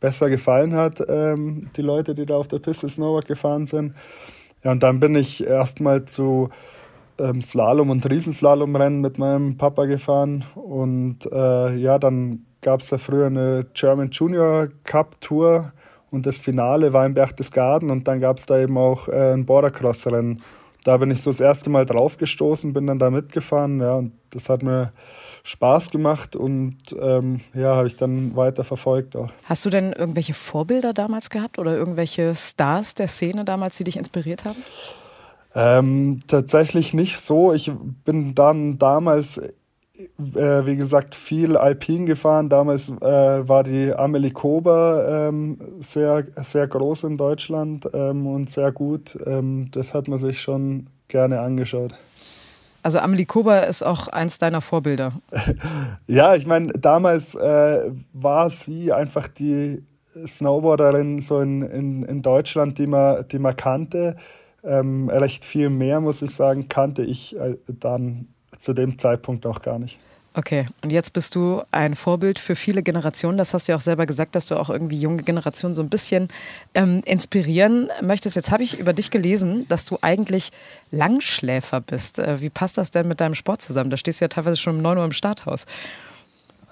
besser 0.00 0.30
gefallen 0.30 0.74
hat, 0.74 1.00
ähm, 1.08 1.70
die 1.76 1.82
Leute, 1.82 2.16
die 2.16 2.26
da 2.26 2.34
auf 2.36 2.48
der 2.48 2.58
Piste 2.58 2.88
Snowboard 2.88 3.28
gefahren 3.28 3.66
sind. 3.66 3.94
Ja, 4.64 4.72
und 4.72 4.82
dann 4.82 4.98
bin 4.98 5.14
ich 5.14 5.46
erstmal 5.46 6.06
zu 6.06 6.48
ähm, 7.18 7.40
Slalom- 7.40 7.90
und 7.90 8.08
Riesenslalomrennen 8.10 9.00
mit 9.00 9.18
meinem 9.18 9.56
Papa 9.58 9.84
gefahren 9.84 10.44
und 10.56 11.26
äh, 11.30 11.76
ja, 11.76 12.00
dann 12.00 12.46
gab 12.62 12.80
es 12.80 12.88
da 12.88 12.98
früher 12.98 13.26
eine 13.26 13.64
German 13.74 14.10
Junior 14.10 14.68
Cup 14.82 15.20
Tour 15.20 15.72
und 16.12 16.26
das 16.26 16.38
Finale 16.38 16.92
war 16.92 17.04
in 17.04 17.14
Berchtesgaden 17.14 17.90
und 17.90 18.06
dann 18.06 18.20
gab 18.20 18.38
es 18.38 18.46
da 18.46 18.60
eben 18.60 18.78
auch 18.78 19.08
äh, 19.08 19.32
ein 19.32 19.46
Bordercross-Rennen. 19.46 20.42
Da 20.84 20.96
bin 20.96 21.10
ich 21.10 21.22
so 21.22 21.30
das 21.30 21.40
erste 21.40 21.70
Mal 21.70 21.86
draufgestoßen, 21.86 22.72
bin 22.72 22.86
dann 22.86 22.98
da 22.98 23.10
mitgefahren, 23.10 23.80
ja, 23.80 23.94
und 23.94 24.12
das 24.30 24.48
hat 24.48 24.62
mir 24.62 24.92
Spaß 25.44 25.90
gemacht 25.90 26.36
und 26.36 26.76
ähm, 27.00 27.40
ja, 27.54 27.74
habe 27.74 27.88
ich 27.88 27.96
dann 27.96 28.36
weiter 28.36 28.62
verfolgt 28.62 29.16
auch. 29.16 29.30
Hast 29.44 29.64
du 29.64 29.70
denn 29.70 29.92
irgendwelche 29.92 30.34
Vorbilder 30.34 30.92
damals 30.92 31.30
gehabt 31.30 31.58
oder 31.58 31.76
irgendwelche 31.76 32.34
Stars 32.34 32.94
der 32.94 33.08
Szene 33.08 33.44
damals, 33.44 33.76
die 33.76 33.84
dich 33.84 33.96
inspiriert 33.96 34.44
haben? 34.44 34.62
Ähm, 35.54 36.20
tatsächlich 36.28 36.94
nicht 36.94 37.18
so. 37.18 37.52
Ich 37.52 37.70
bin 38.04 38.34
dann 38.34 38.78
damals 38.78 39.40
äh, 40.34 40.66
wie 40.66 40.76
gesagt, 40.76 41.14
viel 41.14 41.56
Alpin 41.56 42.06
gefahren. 42.06 42.48
Damals 42.48 42.90
äh, 42.90 42.94
war 43.48 43.62
die 43.62 43.92
Amelie 43.94 44.30
Kober 44.30 45.28
ähm, 45.28 45.58
sehr, 45.80 46.26
sehr 46.36 46.66
groß 46.66 47.04
in 47.04 47.16
Deutschland 47.16 47.88
ähm, 47.92 48.26
und 48.26 48.50
sehr 48.50 48.72
gut. 48.72 49.18
Ähm, 49.26 49.70
das 49.70 49.94
hat 49.94 50.08
man 50.08 50.18
sich 50.18 50.40
schon 50.40 50.88
gerne 51.08 51.40
angeschaut. 51.40 51.94
Also 52.82 52.98
Amelie 52.98 53.26
Kober 53.26 53.66
ist 53.66 53.82
auch 53.82 54.08
eins 54.08 54.38
deiner 54.38 54.60
Vorbilder. 54.60 55.12
ja, 56.06 56.34
ich 56.34 56.46
meine, 56.46 56.72
damals 56.72 57.34
äh, 57.34 57.90
war 58.12 58.50
sie 58.50 58.92
einfach 58.92 59.28
die 59.28 59.84
Snowboarderin 60.26 61.22
so 61.22 61.40
in, 61.40 61.62
in, 61.62 62.02
in 62.02 62.22
Deutschland, 62.22 62.78
die 62.78 62.86
man, 62.86 63.26
die 63.28 63.38
man 63.38 63.56
kannte. 63.56 64.16
Ähm, 64.64 65.08
recht 65.08 65.44
viel 65.44 65.70
mehr, 65.70 66.00
muss 66.00 66.22
ich 66.22 66.34
sagen, 66.34 66.68
kannte 66.68 67.04
ich 67.04 67.36
äh, 67.36 67.56
dann 67.66 68.28
zu 68.62 68.72
dem 68.72 68.98
Zeitpunkt 68.98 69.44
auch 69.44 69.60
gar 69.60 69.78
nicht. 69.78 69.98
Okay, 70.34 70.66
und 70.80 70.88
jetzt 70.88 71.12
bist 71.12 71.34
du 71.34 71.60
ein 71.72 71.94
Vorbild 71.94 72.38
für 72.38 72.56
viele 72.56 72.82
Generationen. 72.82 73.36
Das 73.36 73.52
hast 73.52 73.68
du 73.68 73.72
ja 73.72 73.76
auch 73.76 73.82
selber 73.82 74.06
gesagt, 74.06 74.34
dass 74.34 74.46
du 74.46 74.58
auch 74.58 74.70
irgendwie 74.70 74.98
junge 74.98 75.22
Generationen 75.22 75.74
so 75.74 75.82
ein 75.82 75.90
bisschen 75.90 76.28
ähm, 76.72 77.02
inspirieren 77.04 77.90
möchtest. 78.00 78.36
Jetzt 78.36 78.50
habe 78.50 78.62
ich 78.62 78.78
über 78.78 78.94
dich 78.94 79.10
gelesen, 79.10 79.66
dass 79.68 79.84
du 79.84 79.98
eigentlich 80.00 80.50
Langschläfer 80.90 81.82
bist. 81.82 82.18
Äh, 82.18 82.40
wie 82.40 82.48
passt 82.48 82.78
das 82.78 82.90
denn 82.90 83.08
mit 83.08 83.20
deinem 83.20 83.34
Sport 83.34 83.60
zusammen? 83.60 83.90
Da 83.90 83.98
stehst 83.98 84.22
du 84.22 84.24
ja 84.24 84.28
teilweise 84.28 84.56
schon 84.56 84.76
um 84.76 84.82
9 84.82 84.96
Uhr 84.96 85.04
im 85.04 85.12
Starthaus. 85.12 85.66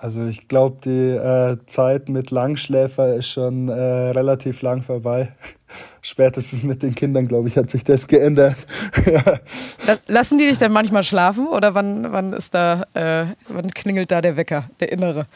Also 0.02 0.24
ich 0.24 0.48
glaube, 0.48 0.78
die 0.82 1.10
äh, 1.10 1.58
Zeit 1.66 2.08
mit 2.08 2.30
Langschläfer 2.30 3.16
ist 3.16 3.28
schon 3.28 3.68
äh, 3.68 3.72
relativ 3.72 4.62
lang 4.62 4.82
vorbei. 4.82 5.32
Spätestens 6.00 6.62
mit 6.62 6.82
den 6.82 6.94
Kindern, 6.94 7.28
glaube 7.28 7.48
ich, 7.48 7.58
hat 7.58 7.70
sich 7.70 7.84
das 7.84 8.06
geändert. 8.06 8.56
Lassen 10.06 10.38
die 10.38 10.46
dich 10.46 10.56
denn 10.56 10.72
manchmal 10.72 11.02
schlafen 11.02 11.46
oder 11.46 11.74
wann, 11.74 12.10
wann 12.12 12.32
ist 12.32 12.54
da, 12.54 12.86
äh, 12.94 13.26
wann 13.48 13.70
klingelt 13.72 14.10
da 14.10 14.22
der 14.22 14.38
Wecker, 14.38 14.70
der 14.80 14.90
innere? 14.90 15.26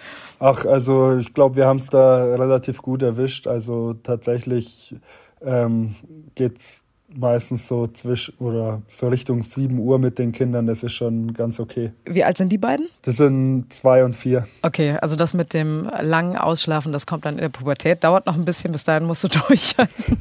Ach, 0.40 0.64
also 0.64 1.18
ich 1.18 1.34
glaube, 1.34 1.56
wir 1.56 1.66
haben 1.66 1.78
es 1.78 1.90
da 1.90 2.34
relativ 2.34 2.80
gut 2.80 3.02
erwischt. 3.02 3.46
Also 3.46 3.92
tatsächlich 3.92 4.96
ähm, 5.44 5.94
geht 6.34 6.58
es 6.58 6.83
meistens 7.16 7.66
so 7.66 7.86
zwischen 7.86 8.34
oder 8.38 8.82
so 8.88 9.08
Richtung 9.08 9.42
7 9.42 9.78
Uhr 9.78 9.98
mit 9.98 10.18
den 10.18 10.32
Kindern, 10.32 10.66
das 10.66 10.82
ist 10.82 10.92
schon 10.92 11.34
ganz 11.34 11.60
okay. 11.60 11.92
Wie 12.04 12.24
alt 12.24 12.36
sind 12.36 12.50
die 12.50 12.58
beiden? 12.58 12.88
Das 13.02 13.16
sind 13.16 13.72
zwei 13.72 14.04
und 14.04 14.14
vier. 14.14 14.44
Okay, 14.62 14.96
also 15.00 15.16
das 15.16 15.34
mit 15.34 15.54
dem 15.54 15.90
langen 16.00 16.36
Ausschlafen, 16.36 16.92
das 16.92 17.06
kommt 17.06 17.24
dann 17.24 17.34
in 17.34 17.40
der 17.40 17.48
Pubertät. 17.48 18.04
Dauert 18.04 18.26
noch 18.26 18.36
ein 18.36 18.44
bisschen, 18.44 18.72
bis 18.72 18.84
dahin 18.84 19.04
musst 19.04 19.24
du 19.24 19.28
durchhalten. 19.48 20.20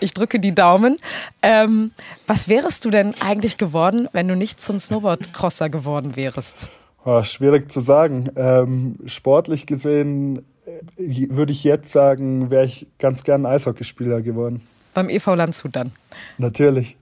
ich 0.00 0.14
drücke 0.14 0.40
die 0.40 0.54
Daumen. 0.54 0.98
Ähm, 1.42 1.92
was 2.26 2.48
wärst 2.48 2.84
du 2.84 2.90
denn 2.90 3.14
eigentlich 3.20 3.58
geworden, 3.58 4.08
wenn 4.12 4.28
du 4.28 4.36
nicht 4.36 4.60
zum 4.60 4.78
Snowboardcrosser 4.78 5.68
geworden 5.70 6.16
wärst? 6.16 6.70
Oh, 7.04 7.22
schwierig 7.22 7.70
zu 7.72 7.80
sagen. 7.80 8.30
Ähm, 8.36 8.96
sportlich 9.06 9.66
gesehen 9.66 10.44
äh, 10.66 11.26
würde 11.30 11.52
ich 11.52 11.64
jetzt 11.64 11.90
sagen, 11.90 12.50
wäre 12.50 12.64
ich 12.64 12.86
ganz 12.98 13.24
gern 13.24 13.44
Eishockeyspieler 13.44 14.22
geworden. 14.22 14.62
Beim 14.94 15.08
EV 15.08 15.34
Landshut 15.34 15.76
dann? 15.76 15.92
Natürlich. 16.38 16.96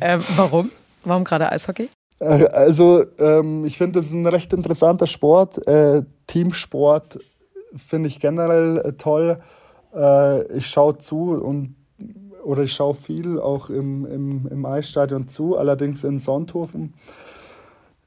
Ähm, 0.00 0.22
warum? 0.36 0.70
Warum 1.04 1.24
gerade 1.24 1.50
Eishockey? 1.50 1.88
Äh, 2.20 2.46
also, 2.46 3.04
ähm, 3.18 3.64
ich 3.64 3.78
finde, 3.78 3.98
das 3.98 4.06
ist 4.06 4.12
ein 4.12 4.26
recht 4.26 4.52
interessanter 4.52 5.06
Sport. 5.06 5.66
Äh, 5.66 6.02
Teamsport 6.26 7.20
finde 7.76 8.08
ich 8.08 8.20
generell 8.20 8.78
äh, 8.78 8.92
toll. 8.92 9.40
Äh, 9.94 10.42
ich 10.52 10.66
schaue 10.66 10.98
zu 10.98 11.32
und 11.32 11.74
oder 12.42 12.62
ich 12.62 12.72
schaue 12.72 12.94
viel 12.94 13.38
auch 13.38 13.68
im, 13.68 14.06
im, 14.06 14.48
im 14.50 14.64
Eisstadion 14.64 15.28
zu, 15.28 15.58
allerdings 15.58 16.02
in 16.04 16.18
Sonthofen. 16.18 16.94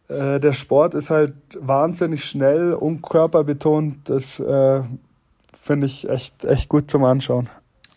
Äh, 0.08 0.40
der 0.40 0.54
Sport 0.54 0.96
ist 0.96 1.10
halt 1.10 1.36
wahnsinnig 1.60 2.26
schnell 2.26 2.74
und 2.74 3.02
körperbetont. 3.04 4.10
Das 4.10 4.40
äh, 4.40 4.82
finde 5.54 5.86
ich 5.86 6.10
echt, 6.10 6.44
echt 6.44 6.70
gut 6.70 6.90
zum 6.90 7.04
Anschauen. 7.04 7.50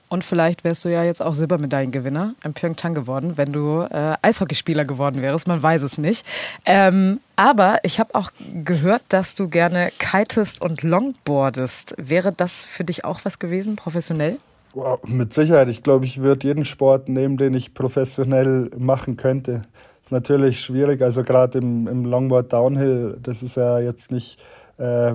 Und 0.08 0.23
vielleicht 0.23 0.64
wärst 0.64 0.84
du 0.84 0.90
ja 0.90 1.02
jetzt 1.02 1.23
auch 1.23 1.34
Silbermedaillengewinner 1.34 2.34
in 2.44 2.54
Pyeongchang 2.54 2.94
geworden, 2.94 3.32
wenn 3.37 3.52
du 3.52 3.87
äh, 3.90 4.14
Eishockeyspieler 4.23 4.84
geworden 4.84 5.23
wärst. 5.23 5.49
Man 5.49 5.62
weiß 5.62 5.82
es 5.82 5.99
nicht. 5.99 6.25
Ähm, 6.64 7.20
aber 7.37 7.78
ich 7.82 7.99
habe 7.99 8.14
auch 8.14 8.30
gehört, 8.64 9.02
dass 9.08 9.34
du 9.34 9.49
gerne 9.49 9.90
kitest 9.99 10.62
und 10.62 10.82
longboardest. 10.82 11.94
Wäre 11.99 12.32
das 12.32 12.64
für 12.64 12.84
dich 12.84 13.04
auch 13.04 13.20
was 13.25 13.38
gewesen, 13.38 13.76
professionell? 13.76 14.38
Wow, 14.75 15.00
mit 15.06 15.32
Sicherheit. 15.32 15.68
Ich 15.68 15.82
glaube, 15.82 16.04
ich 16.04 16.20
würde 16.20 16.46
jeden 16.46 16.64
Sport 16.64 17.08
nehmen, 17.08 17.37
den 17.37 17.54
ich 17.54 17.75
professionell 17.75 18.70
machen 18.76 19.16
könnte. 19.16 19.62
Ist 20.02 20.12
natürlich 20.12 20.61
schwierig. 20.61 21.00
Also 21.00 21.23
gerade 21.23 21.58
im, 21.58 21.88
im 21.88 22.04
Longboard 22.04 22.52
Downhill, 22.52 23.16
das 23.23 23.42
ist 23.42 23.56
ja 23.56 23.78
jetzt 23.78 24.12
nicht 24.12 24.42
äh, 24.76 25.14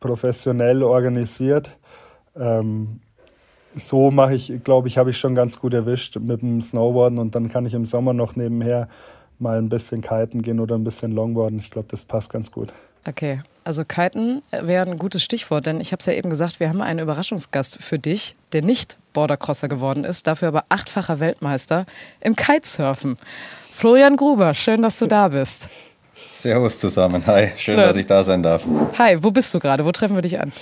professionell 0.00 0.82
organisiert. 0.82 1.76
Ähm, 2.36 3.00
so 3.76 4.10
mache 4.10 4.34
ich, 4.34 4.52
glaube 4.64 4.88
ich, 4.88 4.98
habe 4.98 5.10
ich 5.10 5.18
schon 5.18 5.34
ganz 5.34 5.58
gut 5.58 5.74
erwischt 5.74 6.16
mit 6.16 6.42
dem 6.42 6.60
Snowboarden 6.60 7.18
und 7.18 7.34
dann 7.34 7.48
kann 7.48 7.66
ich 7.66 7.74
im 7.74 7.86
Sommer 7.86 8.12
noch 8.12 8.36
nebenher 8.36 8.88
mal 9.38 9.58
ein 9.58 9.68
bisschen 9.68 10.00
kiten 10.00 10.42
gehen 10.42 10.60
oder 10.60 10.74
ein 10.74 10.84
bisschen 10.84 11.12
longboarden. 11.12 11.58
Ich 11.58 11.70
glaube, 11.70 11.88
das 11.90 12.04
passt 12.04 12.30
ganz 12.32 12.50
gut. 12.50 12.72
Okay, 13.06 13.40
also 13.64 13.84
kiten 13.84 14.42
wäre 14.50 14.86
ein 14.86 14.98
gutes 14.98 15.22
Stichwort, 15.22 15.64
denn 15.64 15.80
ich 15.80 15.92
habe 15.92 16.00
es 16.00 16.06
ja 16.06 16.12
eben 16.12 16.28
gesagt, 16.28 16.60
wir 16.60 16.68
haben 16.68 16.82
einen 16.82 16.98
Überraschungsgast 16.98 17.82
für 17.82 17.98
dich, 17.98 18.36
der 18.52 18.62
nicht 18.62 18.98
Bordercrosser 19.14 19.68
geworden 19.68 20.04
ist, 20.04 20.26
dafür 20.26 20.48
aber 20.48 20.64
achtfacher 20.68 21.18
Weltmeister 21.18 21.86
im 22.20 22.36
Kitesurfen. 22.36 23.16
Florian 23.74 24.16
Gruber, 24.16 24.52
schön, 24.52 24.82
dass 24.82 24.98
du 24.98 25.06
da 25.06 25.28
bist. 25.28 25.68
Servus 26.34 26.78
zusammen. 26.78 27.26
Hi, 27.26 27.52
schön, 27.56 27.76
Hallo. 27.78 27.88
dass 27.88 27.96
ich 27.96 28.06
da 28.06 28.22
sein 28.22 28.42
darf. 28.42 28.62
Hi, 28.98 29.22
wo 29.22 29.30
bist 29.30 29.52
du 29.54 29.58
gerade? 29.58 29.84
Wo 29.86 29.92
treffen 29.92 30.14
wir 30.14 30.22
dich 30.22 30.38
an? 30.38 30.52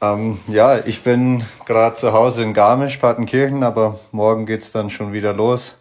Ähm, 0.00 0.38
ja, 0.46 0.78
ich 0.86 1.02
bin 1.02 1.44
gerade 1.66 1.96
zu 1.96 2.12
Hause 2.12 2.42
in 2.42 2.54
Garmisch-Partenkirchen, 2.54 3.64
aber 3.64 3.98
morgen 4.12 4.46
geht 4.46 4.62
es 4.62 4.72
dann 4.72 4.90
schon 4.90 5.12
wieder 5.12 5.32
los. 5.32 5.77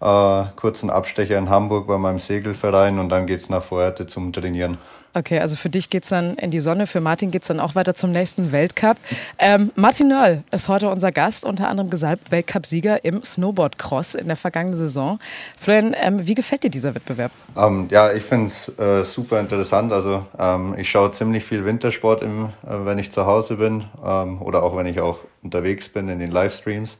Äh, 0.00 0.44
kurzen 0.56 0.90
Abstecher 0.90 1.38
in 1.38 1.48
Hamburg 1.48 1.86
bei 1.86 1.96
meinem 1.98 2.18
Segelverein 2.18 2.98
und 2.98 3.08
dann 3.08 3.26
geht 3.26 3.40
es 3.40 3.48
nach 3.48 3.62
Vorhärte 3.62 4.06
zum 4.06 4.32
Trainieren. 4.32 4.76
Okay, 5.16 5.38
also 5.38 5.54
für 5.54 5.70
dich 5.70 5.90
geht 5.90 6.02
es 6.02 6.08
dann 6.08 6.34
in 6.34 6.50
die 6.50 6.58
Sonne, 6.58 6.88
für 6.88 7.00
Martin 7.00 7.30
geht 7.30 7.42
es 7.42 7.48
dann 7.48 7.60
auch 7.60 7.76
weiter 7.76 7.94
zum 7.94 8.10
nächsten 8.10 8.50
Weltcup. 8.50 8.96
Ähm, 9.38 9.70
Martin 9.76 10.08
Nöll 10.08 10.42
ist 10.50 10.68
heute 10.68 10.90
unser 10.90 11.12
Gast, 11.12 11.44
unter 11.44 11.68
anderem 11.68 11.88
gesalbt 11.88 12.32
Weltcupsieger 12.32 13.04
im 13.04 13.22
Snowboardcross 13.22 14.16
in 14.16 14.26
der 14.26 14.36
vergangenen 14.36 14.76
Saison. 14.76 15.20
Florian, 15.56 15.94
ähm, 15.96 16.26
wie 16.26 16.34
gefällt 16.34 16.64
dir 16.64 16.70
dieser 16.70 16.96
Wettbewerb? 16.96 17.30
Ähm, 17.56 17.86
ja, 17.92 18.12
ich 18.12 18.24
finde 18.24 18.46
es 18.46 18.76
äh, 18.76 19.04
super 19.04 19.38
interessant. 19.38 19.92
Also 19.92 20.26
ähm, 20.36 20.74
ich 20.76 20.90
schaue 20.90 21.12
ziemlich 21.12 21.44
viel 21.44 21.64
Wintersport, 21.64 22.24
im, 22.24 22.46
äh, 22.46 22.84
wenn 22.84 22.98
ich 22.98 23.12
zu 23.12 23.24
Hause 23.24 23.54
bin 23.56 23.84
ähm, 24.04 24.42
oder 24.42 24.64
auch 24.64 24.76
wenn 24.76 24.86
ich 24.86 25.00
auch 25.00 25.18
unterwegs 25.44 25.88
bin 25.88 26.08
in 26.08 26.18
den 26.18 26.32
Livestreams. 26.32 26.98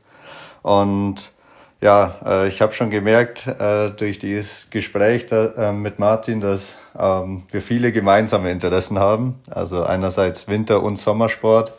Und 0.63 1.33
ja, 1.81 2.17
äh, 2.25 2.49
ich 2.49 2.61
habe 2.61 2.73
schon 2.73 2.91
gemerkt 2.91 3.47
äh, 3.47 3.91
durch 3.91 4.19
dieses 4.19 4.71
Gespräch 4.71 5.27
da, 5.27 5.47
äh, 5.57 5.73
mit 5.73 5.99
Martin, 5.99 6.41
dass 6.41 6.77
ähm, 6.99 7.43
wir 7.51 7.61
viele 7.61 7.93
gemeinsame 7.93 8.51
Interessen 8.51 8.99
haben. 8.99 9.41
Also 9.51 9.85
einerseits 9.85 10.49
Winter- 10.49 10.83
und 10.83 10.97
Sommersport. 10.97 11.73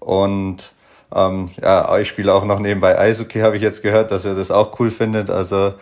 Und 0.00 0.72
ähm, 1.14 1.50
ja, 1.62 1.98
ich 1.98 2.08
spiele 2.08 2.32
auch 2.32 2.44
noch 2.44 2.58
nebenbei 2.58 2.98
Eishockey, 2.98 3.40
habe 3.40 3.56
ich 3.56 3.62
jetzt 3.62 3.82
gehört, 3.82 4.10
dass 4.10 4.24
er 4.24 4.34
das 4.34 4.50
auch 4.50 4.78
cool 4.80 4.90
findet. 4.90 5.30
Also 5.30 5.74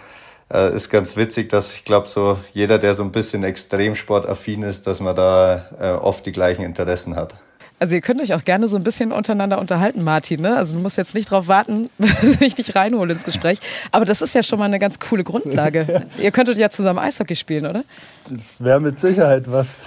äh, 0.52 0.74
ist 0.74 0.90
ganz 0.90 1.16
witzig, 1.16 1.48
dass 1.48 1.72
ich 1.72 1.84
glaube, 1.84 2.08
so 2.08 2.38
jeder, 2.52 2.78
der 2.78 2.94
so 2.94 3.02
ein 3.02 3.12
bisschen 3.12 3.44
Extremsportaffin 3.44 4.62
ist, 4.62 4.86
dass 4.86 5.00
man 5.00 5.16
da 5.16 5.66
äh, 5.80 5.90
oft 5.92 6.26
die 6.26 6.32
gleichen 6.32 6.62
Interessen 6.62 7.16
hat. 7.16 7.34
Also 7.82 7.96
ihr 7.96 8.00
könnt 8.00 8.20
euch 8.20 8.32
auch 8.32 8.44
gerne 8.44 8.68
so 8.68 8.76
ein 8.76 8.84
bisschen 8.84 9.10
untereinander 9.10 9.58
unterhalten, 9.58 10.04
Martin. 10.04 10.40
Ne? 10.40 10.56
Also 10.56 10.76
du 10.76 10.80
musst 10.80 10.96
jetzt 10.96 11.16
nicht 11.16 11.32
darauf 11.32 11.48
warten, 11.48 11.90
bis 11.98 12.40
ich 12.40 12.54
dich 12.54 12.76
reinhole 12.76 13.12
ins 13.12 13.24
Gespräch. 13.24 13.58
Aber 13.90 14.04
das 14.04 14.22
ist 14.22 14.36
ja 14.36 14.44
schon 14.44 14.60
mal 14.60 14.66
eine 14.66 14.78
ganz 14.78 15.00
coole 15.00 15.24
Grundlage. 15.24 16.06
ihr 16.22 16.30
könntet 16.30 16.58
ja 16.58 16.70
zusammen 16.70 17.00
Eishockey 17.00 17.34
spielen, 17.34 17.66
oder? 17.66 17.82
Das 18.30 18.62
wäre 18.62 18.78
mit 18.78 19.00
Sicherheit 19.00 19.50
was. 19.50 19.78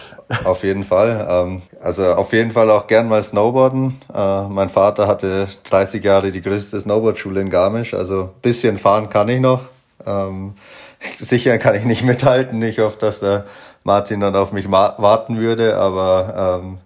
Auf 0.43 0.65
jeden 0.65 0.83
Fall. 0.83 1.25
Ähm, 1.29 1.61
also 1.79 2.03
auf 2.15 2.33
jeden 2.33 2.51
Fall 2.51 2.69
auch 2.69 2.87
gern 2.87 3.07
mal 3.07 3.23
Snowboarden. 3.23 4.01
Äh, 4.13 4.41
mein 4.49 4.67
Vater 4.67 5.07
hatte 5.07 5.47
30 5.63 6.03
Jahre 6.03 6.33
die 6.33 6.41
größte 6.41 6.77
Snowboardschule 6.77 7.39
in 7.39 7.49
Garmisch. 7.49 7.93
Also 7.93 8.23
ein 8.23 8.41
bisschen 8.41 8.77
fahren 8.77 9.07
kann 9.07 9.29
ich 9.29 9.39
noch. 9.39 9.69
Ähm, 10.05 10.55
sicher 11.17 11.57
kann 11.59 11.75
ich 11.75 11.85
nicht 11.85 12.03
mithalten. 12.03 12.61
Ich 12.61 12.79
hoffe, 12.79 12.97
dass 12.99 13.21
der 13.21 13.45
Martin 13.85 14.19
dann 14.19 14.35
auf 14.35 14.51
mich 14.51 14.69
warten 14.69 15.37
würde. 15.37 15.77
Aber 15.77 16.59
ähm, 16.61 16.79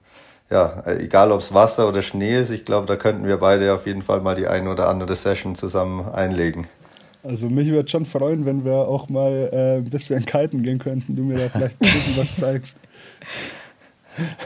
ja, 0.49 0.83
egal 0.87 1.31
ob 1.31 1.41
es 1.41 1.53
Wasser 1.53 1.87
oder 1.87 2.01
Schnee 2.01 2.39
ist, 2.39 2.49
ich 2.49 2.65
glaube, 2.65 2.87
da 2.87 2.95
könnten 2.95 3.25
wir 3.25 3.37
beide 3.37 3.73
auf 3.73 3.85
jeden 3.85 4.01
Fall 4.01 4.21
mal 4.21 4.35
die 4.35 4.47
eine 4.47 4.71
oder 4.71 4.89
andere 4.89 5.15
Session 5.15 5.55
zusammen 5.55 6.09
einlegen. 6.09 6.67
Also 7.21 7.49
mich 7.49 7.69
würde 7.69 7.89
schon 7.89 8.05
freuen, 8.05 8.45
wenn 8.45 8.63
wir 8.63 8.73
auch 8.73 9.09
mal 9.09 9.49
äh, 9.51 9.77
ein 9.77 9.89
bisschen 9.89 10.25
kiten 10.25 10.63
gehen 10.63 10.79
könnten, 10.79 11.15
du 11.15 11.23
mir 11.23 11.37
da 11.37 11.49
vielleicht 11.49 11.81
ein 11.81 11.91
bisschen 11.93 12.17
was 12.17 12.35
zeigst. 12.35 12.79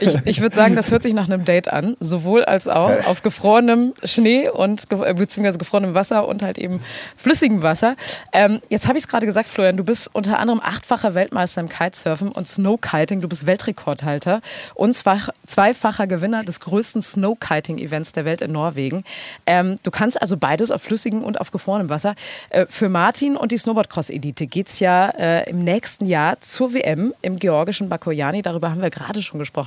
Ich, 0.00 0.14
ich 0.24 0.40
würde 0.40 0.54
sagen, 0.54 0.76
das 0.76 0.90
hört 0.90 1.02
sich 1.02 1.14
nach 1.14 1.26
einem 1.26 1.44
Date 1.44 1.68
an, 1.68 1.96
sowohl 2.00 2.44
als 2.44 2.68
auch 2.68 3.06
auf 3.06 3.22
gefrorenem 3.22 3.94
Schnee 4.04 4.48
und 4.48 4.84
äh, 4.90 5.14
beziehungsweise 5.14 5.58
gefrorenem 5.58 5.94
Wasser 5.94 6.26
und 6.28 6.42
halt 6.42 6.58
eben 6.58 6.80
flüssigem 7.16 7.62
Wasser. 7.62 7.96
Ähm, 8.32 8.60
jetzt 8.68 8.86
habe 8.88 8.98
ich 8.98 9.04
es 9.04 9.08
gerade 9.08 9.26
gesagt, 9.26 9.48
Florian, 9.48 9.76
du 9.76 9.84
bist 9.84 10.10
unter 10.12 10.38
anderem 10.38 10.60
achtfacher 10.60 11.14
Weltmeister 11.14 11.60
im 11.60 11.68
Kitesurfen 11.68 12.30
und 12.30 12.48
Snowkiting. 12.48 13.20
Du 13.20 13.28
bist 13.28 13.46
Weltrekordhalter 13.46 14.40
und 14.74 14.94
zweifacher 14.94 16.06
Gewinner 16.06 16.44
des 16.44 16.60
größten 16.60 17.02
Snowkiting-Events 17.02 18.12
der 18.12 18.24
Welt 18.24 18.42
in 18.42 18.52
Norwegen. 18.52 19.04
Ähm, 19.46 19.78
du 19.82 19.90
kannst 19.90 20.20
also 20.20 20.36
beides 20.36 20.70
auf 20.70 20.82
flüssigem 20.82 21.22
und 21.22 21.40
auf 21.40 21.50
gefrorenem 21.50 21.88
Wasser. 21.88 22.14
Äh, 22.50 22.66
für 22.68 22.88
Martin 22.88 23.36
und 23.36 23.52
die 23.52 23.58
Snowboardcross-Elite 23.58 24.46
geht 24.46 24.68
es 24.68 24.80
ja 24.80 25.08
äh, 25.10 25.48
im 25.50 25.64
nächsten 25.64 26.06
Jahr 26.06 26.40
zur 26.40 26.74
WM 26.74 27.14
im 27.22 27.38
georgischen 27.38 27.88
Bakoyani. 27.88 28.42
Darüber 28.42 28.70
haben 28.70 28.82
wir 28.82 28.90
gerade 28.90 29.22
schon 29.22 29.38
gesprochen. 29.38 29.63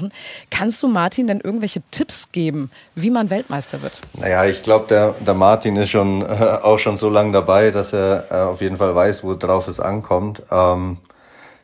Kannst 0.49 0.81
du 0.83 0.87
Martin 0.87 1.27
denn 1.27 1.39
irgendwelche 1.41 1.81
Tipps 1.91 2.31
geben, 2.31 2.71
wie 2.95 3.09
man 3.09 3.29
Weltmeister 3.29 3.81
wird? 3.81 4.01
Naja, 4.19 4.45
ich 4.45 4.63
glaube, 4.63 4.87
der, 4.87 5.15
der 5.25 5.33
Martin 5.33 5.75
ist 5.75 5.89
schon 5.89 6.21
äh, 6.21 6.25
auch 6.63 6.79
schon 6.79 6.97
so 6.97 7.09
lange 7.09 7.31
dabei, 7.31 7.71
dass 7.71 7.93
er 7.93 8.25
äh, 8.29 8.35
auf 8.35 8.61
jeden 8.61 8.77
Fall 8.77 8.95
weiß, 8.95 9.23
worauf 9.23 9.67
es 9.67 9.79
ankommt. 9.79 10.41
Ähm, 10.51 10.97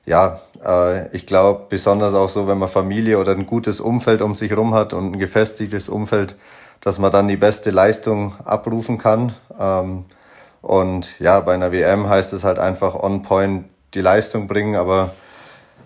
ja, 0.05 0.41
äh, 0.63 1.15
ich 1.15 1.25
glaube, 1.25 1.65
besonders 1.69 2.13
auch 2.13 2.29
so, 2.29 2.47
wenn 2.47 2.57
man 2.57 2.69
Familie 2.69 3.19
oder 3.19 3.31
ein 3.31 3.45
gutes 3.45 3.79
Umfeld 3.79 4.21
um 4.21 4.35
sich 4.35 4.51
herum 4.51 4.73
hat 4.73 4.93
und 4.93 5.13
ein 5.13 5.19
gefestigtes 5.19 5.89
Umfeld, 5.89 6.35
dass 6.81 6.99
man 6.99 7.11
dann 7.11 7.27
die 7.27 7.37
beste 7.37 7.71
Leistung 7.71 8.35
abrufen 8.43 8.97
kann. 8.97 9.33
Ähm, 9.59 10.05
und 10.61 11.19
ja, 11.19 11.39
bei 11.41 11.53
einer 11.53 11.71
WM 11.71 12.07
heißt 12.07 12.33
es 12.33 12.43
halt 12.43 12.59
einfach 12.59 12.95
on 12.95 13.21
point 13.21 13.65
die 13.93 14.01
Leistung 14.01 14.47
bringen, 14.47 14.75
aber 14.75 15.13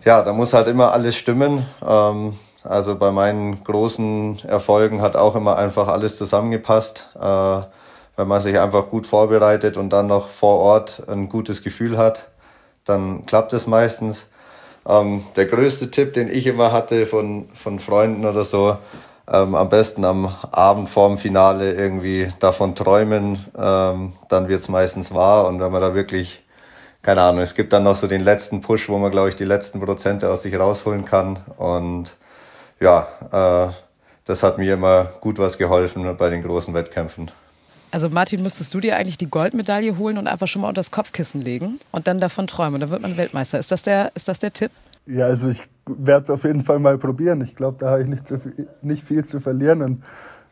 ja, 0.04 0.22
da 0.22 0.34
muss 0.34 0.54
halt 0.54 0.68
immer 0.68 0.92
alles 0.92 1.16
stimmen. 1.16 1.66
Ähm, 1.86 2.38
also 2.64 2.96
bei 2.96 3.12
meinen 3.12 3.64
großen 3.64 4.40
Erfolgen 4.48 5.02
hat 5.02 5.16
auch 5.16 5.36
immer 5.36 5.58
einfach 5.58 5.88
alles 5.88 6.18
zusammengepasst. 6.18 7.10
Äh, 7.20 7.62
wenn 8.18 8.28
man 8.28 8.42
sich 8.42 8.58
einfach 8.60 8.90
gut 8.90 9.06
vorbereitet 9.06 9.78
und 9.78 9.92
dann 9.92 10.08
noch 10.08 10.30
vor 10.30 10.58
Ort 10.60 11.04
ein 11.08 11.30
gutes 11.30 11.64
Gefühl 11.64 11.98
hat, 11.98 12.30
dann 12.84 13.26
klappt 13.26 13.54
es 13.54 13.68
meistens. 13.68 14.28
Ähm, 14.88 15.24
der 15.36 15.46
größte 15.46 15.92
Tipp, 15.92 16.14
den 16.14 16.28
ich 16.30 16.48
immer 16.48 16.72
hatte 16.72 17.06
von, 17.06 17.50
von 17.54 17.80
Freunden 17.80 18.26
oder 18.26 18.44
so, 18.44 18.78
ähm, 19.32 19.56
am 19.56 19.70
besten 19.70 20.06
am 20.06 20.34
Abend 20.52 20.90
vorm 20.90 21.18
Finale 21.18 21.74
irgendwie 21.74 22.30
davon 22.40 22.76
träumen, 22.76 23.46
ähm, 23.58 24.14
dann 24.30 24.48
wird 24.48 24.62
es 24.62 24.70
meistens 24.70 25.14
wahr. 25.14 25.48
Und 25.48 25.60
wenn 25.60 25.72
man 25.72 25.82
da 25.82 25.94
wirklich, 25.94 26.44
keine 27.02 27.22
Ahnung, 27.22 27.42
es 27.42 27.56
gibt 27.56 27.74
dann 27.74 27.84
noch 27.84 27.96
so 27.96 28.08
den 28.08 28.22
letzten 28.22 28.62
Push, 28.62 28.90
wo 28.90 28.98
man, 28.98 29.12
glaube 29.12 29.30
ich, 29.30 29.36
die 29.36 29.46
letzten 29.46 29.80
Prozente 29.80 30.30
aus 30.30 30.42
sich 30.42 30.58
rausholen 30.58 31.06
kann. 31.06 31.40
Und 31.58 32.16
ja, 32.80 33.08
äh, 33.32 33.74
das 34.26 34.44
hat 34.44 34.58
mir 34.58 34.74
immer 34.74 35.06
gut 35.22 35.40
was 35.40 35.58
geholfen 35.58 36.18
bei 36.18 36.30
den 36.30 36.44
großen 36.44 36.74
Wettkämpfen. 36.74 37.32
Also 37.92 38.10
Martin, 38.10 38.44
müsstest 38.44 38.74
du 38.74 38.82
dir 38.82 38.98
eigentlich 38.98 39.18
die 39.18 39.30
Goldmedaille 39.30 39.98
holen 39.98 40.18
und 40.18 40.28
einfach 40.28 40.48
schon 40.48 40.62
mal 40.62 40.68
unter 40.68 40.80
das 40.80 40.92
Kopfkissen 40.92 41.42
legen 41.42 41.80
und 41.92 42.08
dann 42.08 42.20
davon 42.20 42.46
träumen. 42.46 42.82
Dann 42.82 42.90
wird 42.90 43.02
man 43.02 43.16
Weltmeister. 43.16 43.58
Ist 43.58 43.72
das 43.72 43.82
der, 43.82 44.12
ist 44.14 44.28
das 44.28 44.40
der 44.40 44.52
Tipp? 44.52 44.72
Ja, 45.06 45.26
also 45.26 45.50
ich 45.50 45.64
werde 45.86 46.24
es 46.24 46.30
auf 46.30 46.44
jeden 46.44 46.66
Fall 46.66 46.80
mal 46.80 46.98
probieren. 46.98 47.40
Ich 47.42 47.56
glaube, 47.56 47.78
da 47.80 47.92
habe 47.92 48.02
ich 48.02 48.08
nicht, 48.08 48.28
viel, 48.28 48.68
nicht 48.82 49.08
viel 49.08 49.26
zu 49.26 49.40
verlieren. 49.40 49.82
Und 49.82 50.04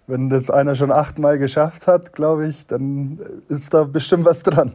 wenn 0.07 0.29
das 0.29 0.49
einer 0.49 0.75
schon 0.75 0.91
achtmal 0.91 1.39
geschafft 1.39 1.87
hat, 1.87 2.13
glaube 2.13 2.47
ich, 2.47 2.67
dann 2.67 3.19
ist 3.49 3.73
da 3.73 3.83
bestimmt 3.83 4.25
was 4.25 4.43
dran. 4.43 4.73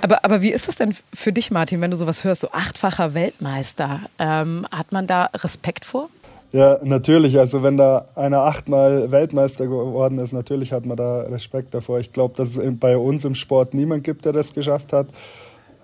Aber, 0.00 0.24
aber 0.24 0.40
wie 0.40 0.50
ist 0.50 0.68
das 0.68 0.76
denn 0.76 0.94
für 1.12 1.32
dich, 1.32 1.50
Martin, 1.50 1.80
wenn 1.80 1.90
du 1.90 1.96
sowas 1.96 2.24
hörst, 2.24 2.40
so 2.40 2.50
achtfacher 2.52 3.14
Weltmeister? 3.14 4.00
Ähm, 4.18 4.66
hat 4.70 4.92
man 4.92 5.06
da 5.06 5.26
Respekt 5.34 5.84
vor? 5.84 6.08
Ja, 6.52 6.78
natürlich. 6.82 7.38
Also 7.38 7.62
wenn 7.62 7.76
da 7.76 8.06
einer 8.14 8.40
achtmal 8.40 9.10
Weltmeister 9.10 9.66
geworden 9.66 10.18
ist, 10.18 10.32
natürlich 10.32 10.72
hat 10.72 10.84
man 10.84 10.96
da 10.96 11.22
Respekt 11.22 11.74
davor. 11.74 11.98
Ich 11.98 12.12
glaube, 12.12 12.34
dass 12.36 12.56
es 12.56 12.78
bei 12.78 12.96
uns 12.96 13.24
im 13.24 13.34
Sport 13.34 13.72
niemand 13.72 14.04
gibt, 14.04 14.26
der 14.26 14.32
das 14.32 14.52
geschafft 14.52 14.92
hat. 14.92 15.06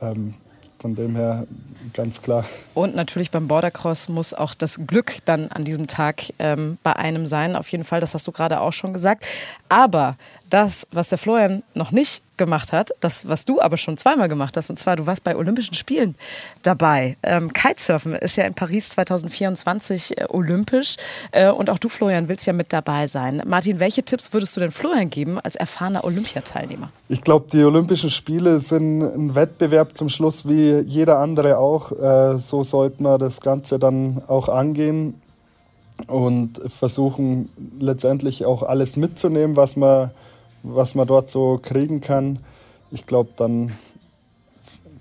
Ähm, 0.02 0.35
von 0.78 0.94
dem 0.94 1.16
her 1.16 1.47
ganz 1.94 2.23
klar. 2.23 2.44
Und 2.75 2.94
natürlich 2.94 3.30
beim 3.30 3.49
Bordercross 3.49 4.08
muss 4.08 4.35
auch 4.35 4.54
das 4.54 4.87
Glück 4.87 5.16
dann 5.25 5.49
an 5.49 5.64
diesem 5.64 5.87
Tag 5.87 6.32
ähm, 6.38 6.78
bei 6.82 6.94
einem 6.94 7.26
sein. 7.26 7.56
Auf 7.56 7.70
jeden 7.70 7.85
Fall, 7.85 8.00
das 8.00 8.14
hast 8.14 8.26
du 8.26 8.32
gerade 8.32 8.61
auch 8.61 8.73
schon 8.73 8.92
gesagt. 8.92 9.25
Aber 9.68 10.16
das, 10.50 10.87
was 10.93 11.09
der 11.09 11.19
Florian 11.19 11.62
noch 11.75 11.90
nicht 11.90 12.23
gemacht 12.37 12.73
hat, 12.73 12.90
das, 13.00 13.28
was 13.28 13.45
du 13.45 13.61
aber 13.61 13.76
schon 13.76 13.97
zweimal 13.97 14.28
gemacht 14.28 14.57
hast, 14.57 14.71
und 14.71 14.78
zwar 14.78 14.97
du 14.97 15.07
warst 15.07 15.25
bei 15.25 15.37
Olympischen 15.37 15.75
Spielen 15.75 16.14
dabei. 16.62 17.17
Ähm, 17.23 17.52
Kitesurfen 17.52 18.15
ist 18.15 18.37
ja 18.37 18.45
in 18.45 18.54
Paris 18.54 18.91
2024 18.91 20.19
äh, 20.19 20.25
olympisch 20.28 20.97
äh, 21.32 21.50
und 21.50 21.69
auch 21.69 21.78
du, 21.78 21.89
Florian, 21.89 22.28
willst 22.28 22.47
ja 22.47 22.52
mit 22.52 22.73
dabei 22.73 23.06
sein. 23.06 23.43
Martin, 23.47 23.80
welche 23.80 24.02
Tipps 24.04 24.32
würdest 24.32 24.56
du 24.56 24.61
denn 24.61 24.71
Florian 24.71 25.11
geben 25.11 25.39
als 25.41 25.56
erfahrener 25.56 26.04
Olympiateilnehmer? 26.04 26.91
Ich 27.08 27.23
glaube, 27.23 27.47
die 27.52 27.63
Olympischen 27.65 28.11
Spiele 28.11 28.61
sind 28.61 29.02
ein 29.02 29.34
Wettbewerb 29.34 29.97
zum 29.97 30.08
Schluss 30.08 30.49
wie 30.49 30.78
jeder 30.87 31.19
andere 31.19 31.58
auch. 31.58 31.93
Äh, 31.93 32.39
so 32.39 32.63
sollte 32.63 33.02
man 33.02 33.19
das 33.19 33.41
Ganze 33.41 33.78
dann 33.78 34.23
auch 34.28 34.49
angehen 34.49 35.21
und 36.06 36.61
versuchen 36.69 37.49
letztendlich 37.80 38.47
auch 38.47 38.63
alles 38.63 38.97
mitzunehmen, 38.97 39.56
was 39.56 39.75
man 39.75 40.13
was 40.62 40.94
man 40.94 41.06
dort 41.06 41.30
so 41.30 41.58
kriegen 41.62 42.00
kann, 42.00 42.40
ich 42.90 43.06
glaube, 43.06 43.30
dann 43.36 43.73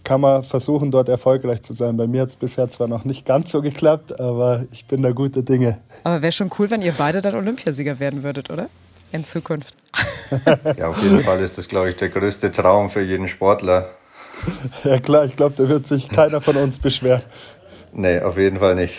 kann 0.04 0.22
man 0.22 0.43
versuchen, 0.43 0.89
dort 0.89 1.10
erfolgreich 1.10 1.63
zu 1.63 1.74
sein. 1.74 1.98
Bei 1.98 2.08
mir 2.08 2.22
hat 2.22 2.30
es 2.30 2.36
bisher 2.38 2.70
zwar 2.70 2.88
noch 2.88 3.04
nicht 3.04 3.26
ganz 3.26 3.52
so 3.52 3.62
geklappt, 3.62 4.20
aber 4.20 4.63
ich 4.72 4.86
bin 4.86 5.02
da 5.02 5.12
gute 5.12 5.43
Dinge. 5.43 5.80
Aber 6.06 6.22
wäre 6.22 6.32
schon 6.32 6.50
cool, 6.58 6.70
wenn 6.70 6.82
ihr 6.82 6.93
beide 6.98 7.22
dann 7.22 7.36
Olympiasieger 7.36 8.00
werden 8.00 8.24
würdet, 8.24 8.50
oder? 8.50 8.70
In 9.12 9.26
Zukunft. 9.26 9.76
ja, 10.78 10.88
auf 10.88 11.02
jeden 11.02 11.22
Fall 11.22 11.41
ist 11.41 11.58
das, 11.58 11.67
glaube 11.67 11.89
ich, 11.89 11.98
der 11.98 12.10
größte 12.10 12.52
Traum 12.52 12.89
für 12.89 13.02
jeden 13.02 13.28
Sportler. 13.28 13.89
Ja 14.84 15.00
klar, 15.00 15.26
ich 15.26 15.36
glaube, 15.36 15.56
da 15.58 15.67
wird 15.67 15.88
sich 15.88 16.10
keiner 16.10 16.41
von 16.41 16.56
uns 16.58 16.80
beschweren. 16.80 17.24
Nee, 18.00 18.22
auf 18.22 18.38
jeden 18.38 18.60
Fall 18.60 18.76
nicht. 18.76 18.96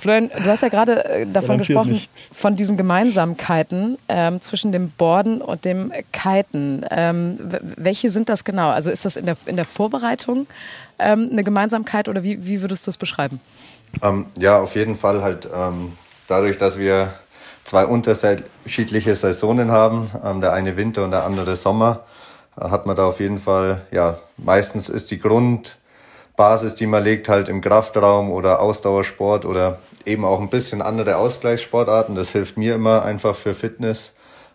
Florian, 0.00 0.30
du 0.30 0.46
hast 0.46 0.62
ja 0.62 0.70
gerade 0.70 1.04
äh, 1.04 1.26
davon 1.26 1.58
gesprochen, 1.58 1.92
nicht. 1.92 2.10
von 2.32 2.56
diesen 2.56 2.78
Gemeinsamkeiten 2.78 3.98
ähm, 4.08 4.40
zwischen 4.40 4.72
dem 4.72 4.88
Borden 4.88 5.42
und 5.42 5.66
dem 5.66 5.92
Kiten. 6.10 6.86
Ähm, 6.90 7.38
welche 7.76 8.10
sind 8.10 8.30
das 8.30 8.44
genau? 8.44 8.70
Also 8.70 8.90
ist 8.90 9.04
das 9.04 9.18
in 9.18 9.26
der, 9.26 9.36
in 9.44 9.56
der 9.56 9.66
Vorbereitung 9.66 10.46
ähm, 10.98 11.28
eine 11.30 11.44
Gemeinsamkeit 11.44 12.08
oder 12.08 12.22
wie, 12.22 12.46
wie 12.46 12.62
würdest 12.62 12.86
du 12.86 12.90
es 12.90 12.96
beschreiben? 12.96 13.42
Ähm, 14.00 14.24
ja, 14.38 14.58
auf 14.58 14.74
jeden 14.74 14.96
Fall 14.96 15.20
halt 15.20 15.46
ähm, 15.54 15.98
dadurch, 16.26 16.56
dass 16.56 16.78
wir 16.78 17.12
zwei 17.64 17.84
unterschiedliche 17.84 19.16
Saisonen 19.16 19.70
haben, 19.70 20.10
ähm, 20.24 20.40
der 20.40 20.54
eine 20.54 20.78
Winter 20.78 21.04
und 21.04 21.10
der 21.10 21.24
andere 21.24 21.56
Sommer, 21.56 22.04
äh, 22.58 22.70
hat 22.70 22.86
man 22.86 22.96
da 22.96 23.04
auf 23.04 23.20
jeden 23.20 23.38
Fall, 23.38 23.82
ja, 23.90 24.16
meistens 24.38 24.88
ist 24.88 25.10
die 25.10 25.18
Grund 25.18 25.76
Basis, 26.40 26.74
die 26.74 26.86
man 26.86 27.04
legt, 27.04 27.28
halt 27.28 27.50
im 27.50 27.60
Kraftraum 27.60 28.30
oder 28.32 28.62
Ausdauersport 28.62 29.44
oder 29.44 29.78
eben 30.06 30.24
auch 30.24 30.40
ein 30.40 30.48
bisschen 30.48 30.80
andere 30.80 31.18
Ausgleichssportarten. 31.18 32.14
Das 32.14 32.30
hilft 32.30 32.56
mir 32.56 32.74
immer 32.76 33.02
einfach 33.02 33.36
für 33.36 33.52
Fitness. 33.52 34.14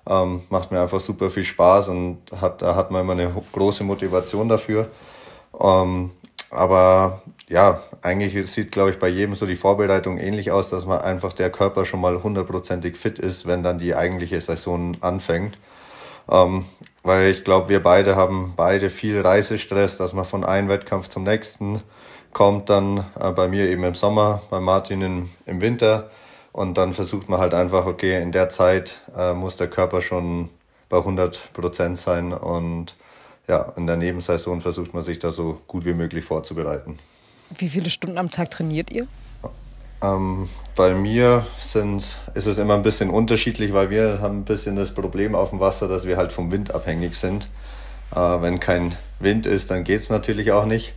Ähm, 0.09 0.41
macht 0.49 0.71
mir 0.71 0.81
einfach 0.81 0.99
super 0.99 1.29
viel 1.29 1.43
Spaß 1.43 1.89
und 1.89 2.17
hat, 2.41 2.63
da 2.63 2.75
hat 2.75 2.89
man 2.89 3.01
immer 3.01 3.13
eine 3.13 3.31
große 3.53 3.83
Motivation 3.83 4.49
dafür. 4.49 4.87
Ähm, 5.59 6.09
aber 6.49 7.21
ja, 7.49 7.83
eigentlich 8.01 8.51
sieht, 8.51 8.71
glaube 8.71 8.89
ich, 8.89 8.97
bei 8.97 9.07
jedem 9.07 9.35
so 9.35 9.45
die 9.45 9.55
Vorbereitung 9.55 10.17
ähnlich 10.17 10.49
aus, 10.49 10.71
dass 10.71 10.87
man 10.87 11.01
einfach 11.01 11.33
der 11.33 11.51
Körper 11.51 11.85
schon 11.85 12.01
mal 12.01 12.23
hundertprozentig 12.23 12.97
fit 12.97 13.19
ist, 13.19 13.45
wenn 13.45 13.61
dann 13.61 13.77
die 13.77 13.93
eigentliche 13.93 14.41
Saison 14.41 14.97
anfängt. 15.01 15.59
Ähm, 16.31 16.65
weil 17.05 17.29
ich 17.29 17.43
glaube, 17.43 17.69
wir 17.69 17.81
beide 17.81 18.15
haben 18.15 18.53
beide 18.57 18.89
viel 18.89 19.21
Reisestress, 19.21 19.95
dass 19.97 20.13
man 20.13 20.25
von 20.25 20.43
einem 20.43 20.69
Wettkampf 20.69 21.07
zum 21.07 21.23
nächsten 21.23 21.81
kommt, 22.33 22.69
dann 22.69 23.05
äh, 23.19 23.31
bei 23.31 23.47
mir 23.47 23.69
eben 23.69 23.83
im 23.83 23.95
Sommer, 23.95 24.41
bei 24.49 24.59
Martin 24.59 25.01
im, 25.01 25.29
im 25.45 25.61
Winter. 25.61 26.09
Und 26.51 26.77
dann 26.77 26.93
versucht 26.93 27.29
man 27.29 27.39
halt 27.39 27.53
einfach, 27.53 27.85
okay, 27.85 28.21
in 28.21 28.31
der 28.31 28.49
Zeit 28.49 29.01
äh, 29.15 29.33
muss 29.33 29.55
der 29.55 29.67
Körper 29.67 30.01
schon 30.01 30.49
bei 30.89 30.97
100 30.97 31.53
Prozent 31.53 31.97
sein. 31.97 32.33
Und 32.33 32.95
ja, 33.47 33.73
in 33.77 33.85
der 33.85 33.97
Nebensaison 33.97 34.61
versucht 34.61 34.93
man 34.93 35.03
sich 35.03 35.19
da 35.19 35.31
so 35.31 35.61
gut 35.67 35.85
wie 35.85 35.93
möglich 35.93 36.25
vorzubereiten. 36.25 36.97
Wie 37.55 37.69
viele 37.69 37.89
Stunden 37.89 38.17
am 38.17 38.31
Tag 38.31 38.49
trainiert 38.49 38.89
ihr? 38.89 39.07
Ähm, 40.05 40.49
bei 40.75 40.93
mir 40.93 41.45
sind, 41.57 42.17
ist 42.33 42.47
es 42.47 42.57
immer 42.57 42.73
ein 42.73 42.83
bisschen 42.83 43.09
unterschiedlich, 43.09 43.73
weil 43.73 43.89
wir 43.89 44.19
haben 44.21 44.39
ein 44.39 44.45
bisschen 44.45 44.75
das 44.75 44.91
Problem 44.91 45.35
auf 45.35 45.51
dem 45.51 45.59
Wasser, 45.59 45.87
dass 45.87 46.05
wir 46.05 46.17
halt 46.17 46.33
vom 46.33 46.51
Wind 46.51 46.73
abhängig 46.73 47.15
sind. 47.15 47.47
Äh, 48.13 48.19
wenn 48.19 48.59
kein 48.59 48.95
Wind 49.19 49.45
ist, 49.45 49.71
dann 49.71 49.83
geht 49.83 50.01
es 50.01 50.09
natürlich 50.09 50.51
auch 50.51 50.65
nicht. 50.65 50.93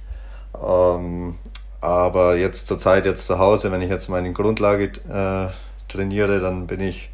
Ähm, 0.61 1.37
aber 1.81 2.37
jetzt 2.37 2.66
zur 2.66 2.79
Zeit, 2.79 3.07
jetzt 3.07 3.27
zu 3.27 3.38
Hause, 3.38 3.71
wenn 3.71 3.83
ich 3.83 3.90
jetzt 3.90 4.09
meine 4.09 4.33
Grundlage 4.33 4.85
äh, 5.09 5.53
trainiere, 5.90 6.40
dann 6.40 6.66
bin 6.66 6.81
ich 6.81 7.11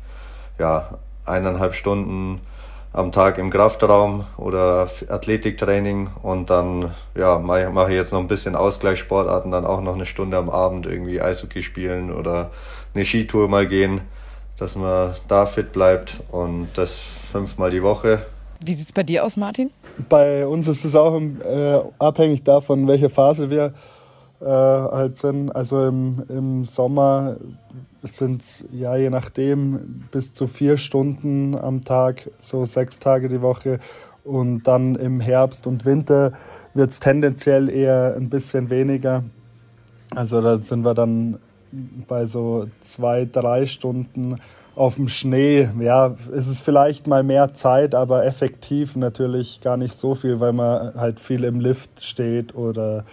ja 0.59 0.99
eineinhalb 1.27 1.75
Stunden 1.75 2.41
am 2.95 3.11
Tag 3.11 3.39
im 3.39 3.51
Kraftraum 3.51 4.25
oder 4.37 4.89
Athletiktraining 5.09 6.11
und 6.23 6.49
dann 6.49 6.95
ja, 7.17 7.41
mache 7.41 7.91
ich 7.91 7.97
jetzt 7.97 8.13
noch 8.13 8.21
ein 8.21 8.29
bisschen 8.29 8.55
Ausgleichssportarten, 8.55 9.51
dann 9.51 9.67
auch 9.67 9.81
noch 9.81 9.95
eine 9.95 10.07
Stunde 10.07 10.37
am 10.37 10.49
Abend 10.49 10.87
irgendwie 10.87 11.21
Eishockey 11.21 11.65
spielen 11.65 12.13
oder 12.13 12.53
eine 12.95 13.05
Skitour 13.05 13.49
mal 13.49 13.67
gehen, 13.67 14.03
dass 14.59 14.77
man 14.77 15.15
da 15.27 15.47
fit 15.47 15.73
bleibt 15.73 16.23
und 16.31 16.69
das 16.77 17.01
fünfmal 17.01 17.71
die 17.71 17.83
Woche. 17.83 18.25
Wie 18.65 18.73
sieht 18.75 18.87
es 18.87 18.93
bei 18.93 19.03
dir 19.03 19.25
aus, 19.25 19.37
Martin? 19.37 19.73
Bei 20.09 20.47
uns 20.47 20.69
ist 20.69 20.85
es 20.85 20.95
auch 20.95 21.21
äh, 21.21 21.81
abhängig 21.99 22.45
davon, 22.45 22.83
in 22.83 22.89
welcher 22.89 23.11
Phase 23.11 23.51
wir 23.51 23.75
äh, 24.45 24.49
halt 24.49 25.19
sind. 25.19 25.51
Also 25.51 25.87
im, 25.87 26.23
im 26.29 26.65
Sommer 26.65 27.37
sind 28.03 28.43
es 28.43 28.65
ja 28.73 28.97
je 28.97 29.11
nachdem 29.11 30.05
bis 30.11 30.33
zu 30.33 30.47
vier 30.47 30.77
Stunden 30.77 31.57
am 31.57 31.85
Tag, 31.85 32.31
so 32.41 32.65
sechs 32.65 32.99
Tage 32.99 33.29
die 33.29 33.41
Woche. 33.41 33.81
Und 34.25 34.65
dann 34.65 34.95
im 34.97 35.21
Herbst 35.21 35.67
und 35.67 35.85
Winter 35.85 36.33
wird 36.75 36.91
es 36.91 37.01
tendenziell 37.01 37.69
eher 37.69 38.15
ein 38.17 38.29
bisschen 38.29 38.71
weniger. 38.71 39.25
Also 40.15 40.41
da 40.41 40.59
sind 40.59 40.85
wir 40.85 40.95
dann 40.95 41.39
bei 42.07 42.27
so 42.27 42.67
zwei, 42.85 43.27
drei 43.31 43.67
Stunden 43.67 44.37
auf 44.77 44.97
dem 44.97 45.09
Schnee. 45.09 45.69
Ja, 45.81 46.15
es 46.33 46.49
ist 46.49 46.63
vielleicht 46.63 47.07
mal 47.07 47.23
mehr 47.23 47.55
Zeit, 47.55 47.95
aber 47.95 48.27
effektiv 48.27 48.97
natürlich 48.97 49.61
gar 49.61 49.77
nicht 49.77 49.95
so 49.95 50.15
viel, 50.15 50.41
weil 50.41 50.53
man 50.53 50.95
halt 50.95 51.21
viel 51.21 51.45
im 51.45 51.61
Lift 51.61 52.05
steht 52.05 52.55
oder 52.55 53.05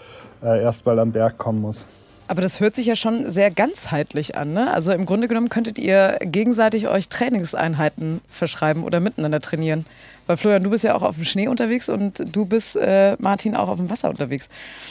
äh, 0.44 0.62
erst 0.62 0.86
mal 0.86 1.00
am 1.00 1.12
Berg 1.12 1.38
kommen 1.38 1.62
muss. 1.62 1.86
Aber 2.28 2.42
das 2.42 2.62
hört 2.62 2.76
sich 2.76 2.86
ja 2.86 2.96
schon 2.96 3.30
sehr 3.30 3.52
ganzheitlich 3.52 4.38
an. 4.38 4.54
Ne? 4.54 4.72
Also 4.72 4.94
im 4.94 5.06
Grunde 5.06 5.28
genommen 5.28 5.50
könntet 5.50 5.78
ihr 5.78 6.18
gegenseitig 6.22 6.88
euch 6.88 7.10
Trainingseinheiten 7.10 8.22
verschreiben 8.30 8.84
oder 8.86 9.02
miteinander 9.02 9.42
trainieren. 9.42 9.86
Weil 10.28 10.38
Florian, 10.38 10.64
du 10.64 10.70
bist 10.70 10.86
ja 10.86 10.96
auch 10.96 11.02
auf 11.02 11.16
dem 11.16 11.26
Schnee 11.26 11.50
unterwegs 11.50 11.90
und 11.90 12.24
du 12.34 12.46
bist, 12.46 12.78
äh, 12.78 13.18
Martin, 13.20 13.54
auch 13.54 13.68
auf 13.68 13.78
dem 13.78 13.90
Wasser 13.90 14.10
unterwegs. 14.10 14.48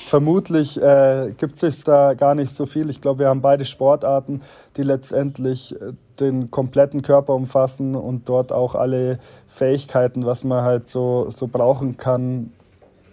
Vermutlich 0.06 0.82
äh, 0.82 1.32
gibt 1.38 1.62
es 1.62 1.82
da 1.82 2.12
gar 2.12 2.34
nicht 2.34 2.54
so 2.54 2.66
viel. 2.66 2.90
Ich 2.90 3.00
glaube, 3.00 3.20
wir 3.20 3.28
haben 3.28 3.40
beide 3.40 3.64
Sportarten, 3.64 4.42
die 4.76 4.82
letztendlich 4.82 5.80
äh, 5.80 5.92
den 6.20 6.50
kompletten 6.50 7.00
Körper 7.00 7.34
umfassen 7.34 7.94
und 7.94 8.28
dort 8.28 8.52
auch 8.52 8.74
alle 8.74 9.18
Fähigkeiten, 9.46 10.26
was 10.26 10.44
man 10.44 10.62
halt 10.62 10.90
so, 10.90 11.30
so 11.30 11.46
brauchen 11.46 11.96
kann, 11.96 12.52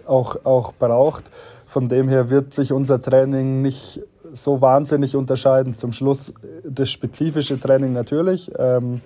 auch, 0.06 0.44
auch 0.44 0.74
braucht. 0.74 1.24
Von 1.68 1.90
dem 1.90 2.08
her 2.08 2.30
wird 2.30 2.54
sich 2.54 2.72
unser 2.72 3.02
Training 3.02 3.62
nicht 3.62 4.02
so 4.32 4.62
wahnsinnig 4.62 5.16
unterscheiden. 5.16 5.78
Zum 5.78 5.92
Schluss 5.92 6.34
das 6.64 6.90
spezifische 6.90 7.60
Training 7.60 7.92
natürlich, 7.94 8.50
ähm, 8.58 9.02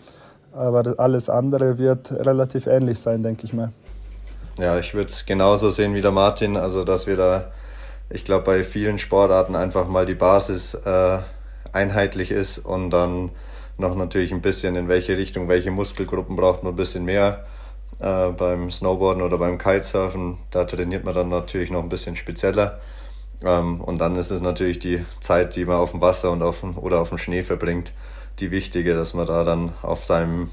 aber 0.54 0.96
alles 0.98 1.30
andere 1.30 1.78
wird 1.80 2.12
relativ 2.12 2.68
ähnlich 2.68 3.00
sein, 3.00 3.24
denke 3.24 3.46
ich 3.46 3.54
mal. 3.54 3.72
Ja, 4.60 4.78
ich 4.78 4.94
würde 4.94 5.10
es 5.10 5.26
genauso 5.26 5.72
sehen 5.72 5.96
wie 5.96 6.02
der 6.02 6.12
Martin, 6.12 6.56
also 6.56 6.84
dass 6.84 7.08
wir 7.08 7.18
da, 7.18 7.52
ich 8.10 8.24
glaube, 8.24 8.44
bei 8.44 8.64
vielen 8.64 9.00
Sportarten 9.00 9.56
einfach 9.56 9.88
mal 9.88 10.06
die 10.06 10.16
Basis 10.16 10.76
äh, 10.76 11.18
einheitlich 11.72 12.30
ist 12.30 12.60
und 12.60 12.92
dann 12.92 13.32
noch 13.78 13.96
natürlich 13.96 14.32
ein 14.32 14.42
bisschen 14.42 14.76
in 14.76 14.88
welche 14.88 15.18
Richtung, 15.18 15.48
welche 15.48 15.72
Muskelgruppen 15.72 16.36
braucht 16.36 16.64
man 16.64 16.74
ein 16.74 16.76
bisschen 16.76 17.06
mehr. 17.06 17.46
Äh, 18.02 18.32
beim 18.32 18.72
Snowboarden 18.72 19.22
oder 19.22 19.38
beim 19.38 19.60
Kitesurfen, 19.60 20.40
da 20.50 20.64
trainiert 20.64 21.06
man 21.06 21.14
dann 21.14 21.30
natürlich 21.30 21.70
noch 21.70 21.84
ein 21.84 21.90
bisschen 21.90 22.16
spezieller. 22.16 22.80
Ähm, 23.44 23.80
und 23.80 24.00
dann 24.00 24.16
ist 24.16 24.32
es 24.32 24.42
natürlich 24.42 24.80
die 24.80 25.06
Zeit, 25.20 25.56
die 25.56 25.66
man 25.66 25.76
auf 25.76 25.92
dem 25.92 26.02
Wasser 26.02 26.32
und 26.32 26.42
auf 26.42 26.62
dem, 26.62 26.80
oder 26.80 27.00
auf 27.00 27.10
dem 27.10 27.20
Schnee 27.20 27.44
verbringt, 27.44 27.94
die 28.40 28.50
wichtige, 28.50 28.96
dass 28.96 29.14
man 29.14 29.28
da 29.28 29.44
dann 29.44 29.76
auf 29.84 30.04
seinem 30.04 30.50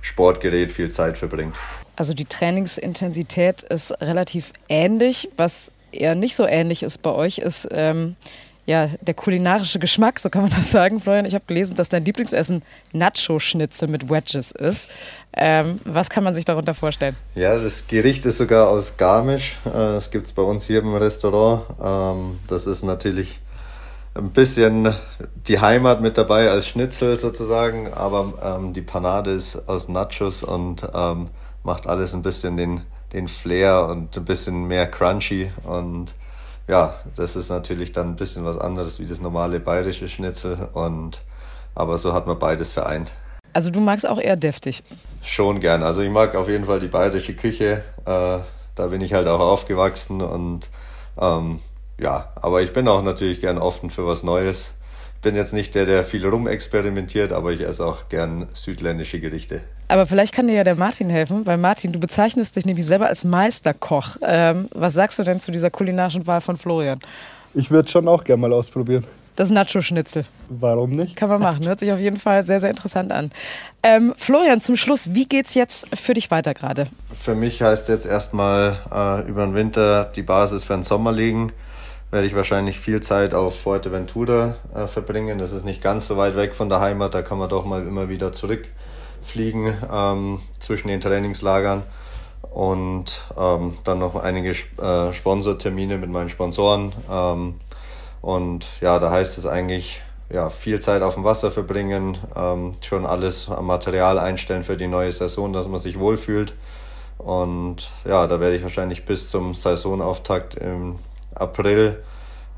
Sportgerät 0.00 0.72
viel 0.72 0.90
Zeit 0.90 1.18
verbringt. 1.18 1.54
Also 1.96 2.14
die 2.14 2.24
Trainingsintensität 2.24 3.62
ist 3.64 3.90
relativ 4.00 4.52
ähnlich. 4.70 5.28
Was 5.36 5.72
eher 5.92 6.14
nicht 6.14 6.34
so 6.34 6.46
ähnlich 6.46 6.82
ist 6.82 7.02
bei 7.02 7.10
euch, 7.10 7.38
ist 7.38 7.68
ähm, 7.72 8.16
ja, 8.66 8.88
der 9.00 9.14
kulinarische 9.14 9.78
Geschmack, 9.78 10.18
so 10.18 10.28
kann 10.28 10.42
man 10.42 10.50
das 10.50 10.72
sagen, 10.72 11.00
Florian. 11.00 11.24
Ich 11.24 11.34
habe 11.34 11.44
gelesen, 11.46 11.76
dass 11.76 11.88
dein 11.88 12.04
Lieblingsessen 12.04 12.62
Nacho-Schnitzel 12.92 13.88
mit 13.88 14.10
Wedges 14.10 14.50
ist. 14.50 14.90
Ähm, 15.36 15.80
was 15.84 16.10
kann 16.10 16.24
man 16.24 16.34
sich 16.34 16.44
darunter 16.44 16.74
vorstellen? 16.74 17.14
Ja, 17.36 17.56
das 17.56 17.86
Gericht 17.86 18.26
ist 18.26 18.38
sogar 18.38 18.68
aus 18.68 18.96
Garmisch. 18.96 19.58
Äh, 19.66 19.70
das 19.70 20.10
gibt 20.10 20.26
es 20.26 20.32
bei 20.32 20.42
uns 20.42 20.66
hier 20.66 20.80
im 20.80 20.94
Restaurant. 20.94 21.62
Ähm, 21.80 22.40
das 22.48 22.66
ist 22.66 22.82
natürlich 22.82 23.40
ein 24.14 24.30
bisschen 24.30 24.92
die 25.46 25.60
Heimat 25.60 26.00
mit 26.00 26.18
dabei 26.18 26.50
als 26.50 26.66
Schnitzel 26.66 27.16
sozusagen, 27.16 27.92
aber 27.92 28.58
ähm, 28.58 28.72
die 28.72 28.82
Panade 28.82 29.30
ist 29.30 29.68
aus 29.68 29.88
Nachos 29.88 30.42
und 30.42 30.88
ähm, 30.92 31.28
macht 31.62 31.86
alles 31.86 32.14
ein 32.14 32.22
bisschen 32.22 32.56
den, 32.56 32.80
den 33.12 33.28
Flair 33.28 33.86
und 33.86 34.16
ein 34.16 34.24
bisschen 34.24 34.66
mehr 34.66 34.86
crunchy 34.86 35.52
und 35.64 36.14
ja, 36.68 36.94
das 37.14 37.36
ist 37.36 37.48
natürlich 37.48 37.92
dann 37.92 38.08
ein 38.08 38.16
bisschen 38.16 38.44
was 38.44 38.58
anderes 38.58 38.98
wie 38.98 39.06
das 39.06 39.20
normale 39.20 39.60
bayerische 39.60 40.08
Schnitzel 40.08 40.68
und 40.72 41.20
aber 41.74 41.98
so 41.98 42.12
hat 42.12 42.26
man 42.26 42.38
beides 42.38 42.72
vereint. 42.72 43.12
Also 43.52 43.70
du 43.70 43.80
magst 43.80 44.06
auch 44.06 44.18
eher 44.18 44.36
deftig? 44.36 44.82
Schon 45.22 45.60
gern. 45.60 45.82
Also 45.82 46.02
ich 46.02 46.10
mag 46.10 46.34
auf 46.34 46.48
jeden 46.48 46.64
Fall 46.64 46.80
die 46.80 46.88
bayerische 46.88 47.34
Küche. 47.34 47.82
Äh, 48.04 48.38
da 48.74 48.86
bin 48.88 49.00
ich 49.00 49.14
halt 49.14 49.28
auch 49.28 49.40
aufgewachsen 49.40 50.20
und 50.20 50.70
ähm, 51.18 51.60
ja, 51.98 52.30
aber 52.36 52.62
ich 52.62 52.72
bin 52.72 52.86
auch 52.88 53.02
natürlich 53.02 53.40
gern 53.40 53.58
offen 53.58 53.90
für 53.90 54.06
was 54.06 54.22
Neues. 54.22 54.72
Bin 55.26 55.34
jetzt 55.34 55.52
nicht 55.52 55.74
der, 55.74 55.86
der 55.86 56.04
viel 56.04 56.24
rumexperimentiert, 56.24 57.32
aber 57.32 57.50
ich 57.50 57.60
esse 57.62 57.84
auch 57.84 58.08
gern 58.08 58.46
südländische 58.54 59.18
Gerichte. 59.18 59.60
Aber 59.88 60.06
vielleicht 60.06 60.32
kann 60.32 60.46
dir 60.46 60.54
ja 60.54 60.62
der 60.62 60.76
Martin 60.76 61.10
helfen, 61.10 61.44
weil 61.46 61.56
Martin, 61.56 61.90
du 61.90 61.98
bezeichnest 61.98 62.54
dich 62.54 62.64
nämlich 62.64 62.86
selber 62.86 63.08
als 63.08 63.24
Meisterkoch. 63.24 64.18
Ähm, 64.22 64.68
was 64.72 64.94
sagst 64.94 65.18
du 65.18 65.24
denn 65.24 65.40
zu 65.40 65.50
dieser 65.50 65.68
kulinarischen 65.68 66.28
Wahl 66.28 66.40
von 66.40 66.56
Florian? 66.56 67.00
Ich 67.54 67.72
würde 67.72 67.88
schon 67.88 68.06
auch 68.06 68.22
gerne 68.22 68.40
mal 68.40 68.52
ausprobieren. 68.52 69.04
Das 69.34 69.50
Nacho-Schnitzel. 69.50 70.26
Warum 70.48 70.90
nicht? 70.90 71.16
Kann 71.16 71.28
man 71.28 71.42
machen. 71.42 71.66
Hört 71.66 71.80
sich 71.80 71.90
auf 71.90 71.98
jeden 71.98 72.18
Fall 72.18 72.44
sehr, 72.44 72.60
sehr 72.60 72.70
interessant 72.70 73.10
an. 73.10 73.32
Ähm, 73.82 74.14
Florian, 74.16 74.60
zum 74.60 74.76
Schluss, 74.76 75.12
wie 75.12 75.26
geht's 75.26 75.54
jetzt 75.54 75.88
für 75.98 76.14
dich 76.14 76.30
weiter 76.30 76.54
gerade? 76.54 76.86
Für 77.20 77.34
mich 77.34 77.60
heißt 77.60 77.88
jetzt 77.88 78.06
erstmal 78.06 78.78
äh, 78.94 79.28
über 79.28 79.44
den 79.44 79.56
Winter 79.56 80.04
die 80.04 80.22
Basis 80.22 80.62
für 80.62 80.74
den 80.74 80.84
Sommer 80.84 81.10
legen. 81.10 81.50
Werde 82.16 82.28
ich 82.28 82.34
wahrscheinlich 82.34 82.80
viel 82.80 83.02
Zeit 83.02 83.34
auf 83.34 83.60
Fuerteventura 83.60 84.54
äh, 84.74 84.86
verbringen. 84.86 85.36
Das 85.36 85.52
ist 85.52 85.66
nicht 85.66 85.82
ganz 85.82 86.06
so 86.06 86.16
weit 86.16 86.34
weg 86.34 86.54
von 86.54 86.70
der 86.70 86.80
Heimat. 86.80 87.12
Da 87.12 87.20
kann 87.20 87.36
man 87.36 87.50
doch 87.50 87.66
mal 87.66 87.86
immer 87.86 88.08
wieder 88.08 88.32
zurück 88.32 88.64
fliegen 89.22 89.76
ähm, 89.92 90.40
zwischen 90.58 90.88
den 90.88 91.02
Trainingslagern 91.02 91.82
und 92.54 93.22
ähm, 93.36 93.76
dann 93.84 93.98
noch 93.98 94.14
einige 94.14 94.52
äh, 94.52 95.12
Sponsortermine 95.12 95.98
mit 95.98 96.08
meinen 96.08 96.30
Sponsoren. 96.30 96.94
Ähm, 97.10 97.56
und 98.22 98.66
ja, 98.80 98.98
da 98.98 99.10
heißt 99.10 99.36
es 99.36 99.44
eigentlich, 99.44 100.00
ja, 100.30 100.48
viel 100.48 100.78
Zeit 100.80 101.02
auf 101.02 101.16
dem 101.16 101.24
Wasser 101.24 101.50
verbringen, 101.50 102.16
ähm, 102.34 102.72
schon 102.80 103.04
alles 103.04 103.50
am 103.50 103.66
Material 103.66 104.18
einstellen 104.18 104.62
für 104.62 104.78
die 104.78 104.88
neue 104.88 105.12
Saison, 105.12 105.52
dass 105.52 105.68
man 105.68 105.80
sich 105.80 105.98
wohlfühlt. 105.98 106.54
Und 107.18 107.90
ja, 108.06 108.26
da 108.26 108.40
werde 108.40 108.56
ich 108.56 108.62
wahrscheinlich 108.62 109.04
bis 109.04 109.28
zum 109.28 109.52
Saisonauftakt 109.52 110.54
im 110.54 110.98
April 111.40 112.02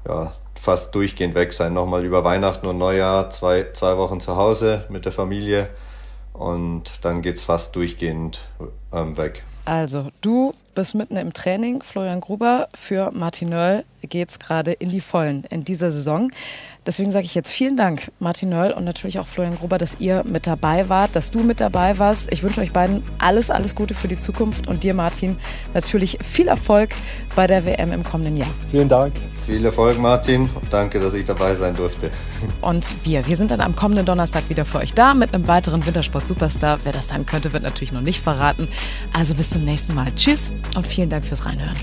ja, 0.06 0.32
fast 0.60 0.94
durchgehend 0.94 1.34
weg 1.34 1.52
sein. 1.52 1.74
Nochmal 1.74 2.04
über 2.04 2.24
Weihnachten 2.24 2.66
und 2.66 2.78
Neujahr, 2.78 3.30
zwei, 3.30 3.66
zwei 3.72 3.96
Wochen 3.96 4.20
zu 4.20 4.36
Hause 4.36 4.84
mit 4.88 5.04
der 5.04 5.12
Familie 5.12 5.68
und 6.32 7.04
dann 7.04 7.20
geht 7.22 7.36
es 7.36 7.44
fast 7.44 7.74
durchgehend 7.74 8.48
ähm, 8.92 9.16
weg. 9.16 9.42
Also, 9.64 10.08
du 10.22 10.54
bist 10.74 10.94
mitten 10.94 11.16
im 11.16 11.32
Training. 11.32 11.82
Florian 11.82 12.20
Gruber 12.20 12.68
für 12.74 13.10
Martin 13.12 13.50
Nöll 13.50 13.84
geht 14.08 14.30
es 14.30 14.38
gerade 14.38 14.72
in 14.72 14.90
die 14.90 15.00
Vollen 15.00 15.44
in 15.50 15.64
dieser 15.64 15.90
Saison. 15.90 16.30
Deswegen 16.86 17.10
sage 17.10 17.26
ich 17.26 17.34
jetzt 17.34 17.50
vielen 17.50 17.76
Dank, 17.76 18.10
Martin 18.18 18.48
Nöll 18.48 18.70
und 18.70 18.84
natürlich 18.84 19.18
auch 19.18 19.26
Florian 19.26 19.56
Gruber, 19.56 19.76
dass 19.76 20.00
ihr 20.00 20.24
mit 20.24 20.46
dabei 20.46 20.88
wart, 20.88 21.14
dass 21.14 21.30
du 21.30 21.40
mit 21.40 21.60
dabei 21.60 21.98
warst. 21.98 22.32
Ich 22.32 22.42
wünsche 22.42 22.62
euch 22.62 22.72
beiden 22.72 23.02
alles, 23.18 23.50
alles 23.50 23.74
Gute 23.74 23.92
für 23.92 24.08
die 24.08 24.16
Zukunft 24.16 24.68
und 24.68 24.84
dir, 24.84 24.94
Martin, 24.94 25.36
natürlich 25.74 26.16
viel 26.22 26.48
Erfolg 26.48 26.90
bei 27.36 27.46
der 27.46 27.66
WM 27.66 27.92
im 27.92 28.04
kommenden 28.04 28.38
Jahr. 28.38 28.48
Vielen 28.70 28.88
Dank. 28.88 29.12
Viel 29.44 29.64
Erfolg, 29.64 29.98
Martin. 29.98 30.48
Danke, 30.70 30.98
dass 30.98 31.12
ich 31.12 31.24
dabei 31.24 31.54
sein 31.54 31.74
durfte. 31.74 32.10
Und 32.60 32.94
wir, 33.04 33.26
wir 33.26 33.36
sind 33.36 33.50
dann 33.50 33.62
am 33.62 33.74
kommenden 33.74 34.04
Donnerstag 34.04 34.48
wieder 34.50 34.64
für 34.66 34.78
euch 34.78 34.92
da 34.92 35.14
mit 35.14 35.32
einem 35.32 35.48
weiteren 35.48 35.86
Wintersport-Superstar. 35.86 36.80
Wer 36.84 36.92
das 36.92 37.08
sein 37.08 37.24
könnte, 37.24 37.52
wird 37.54 37.62
natürlich 37.62 37.92
noch 37.92 38.02
nicht 38.02 38.20
verraten. 38.20 38.68
Also 39.12 39.34
bis 39.34 39.50
zum 39.50 39.64
nächsten 39.64 39.94
Mal. 39.94 40.14
Tschüss 40.14 40.52
und 40.74 40.86
vielen 40.86 41.10
Dank 41.10 41.24
fürs 41.24 41.44
Reinhören. 41.44 41.76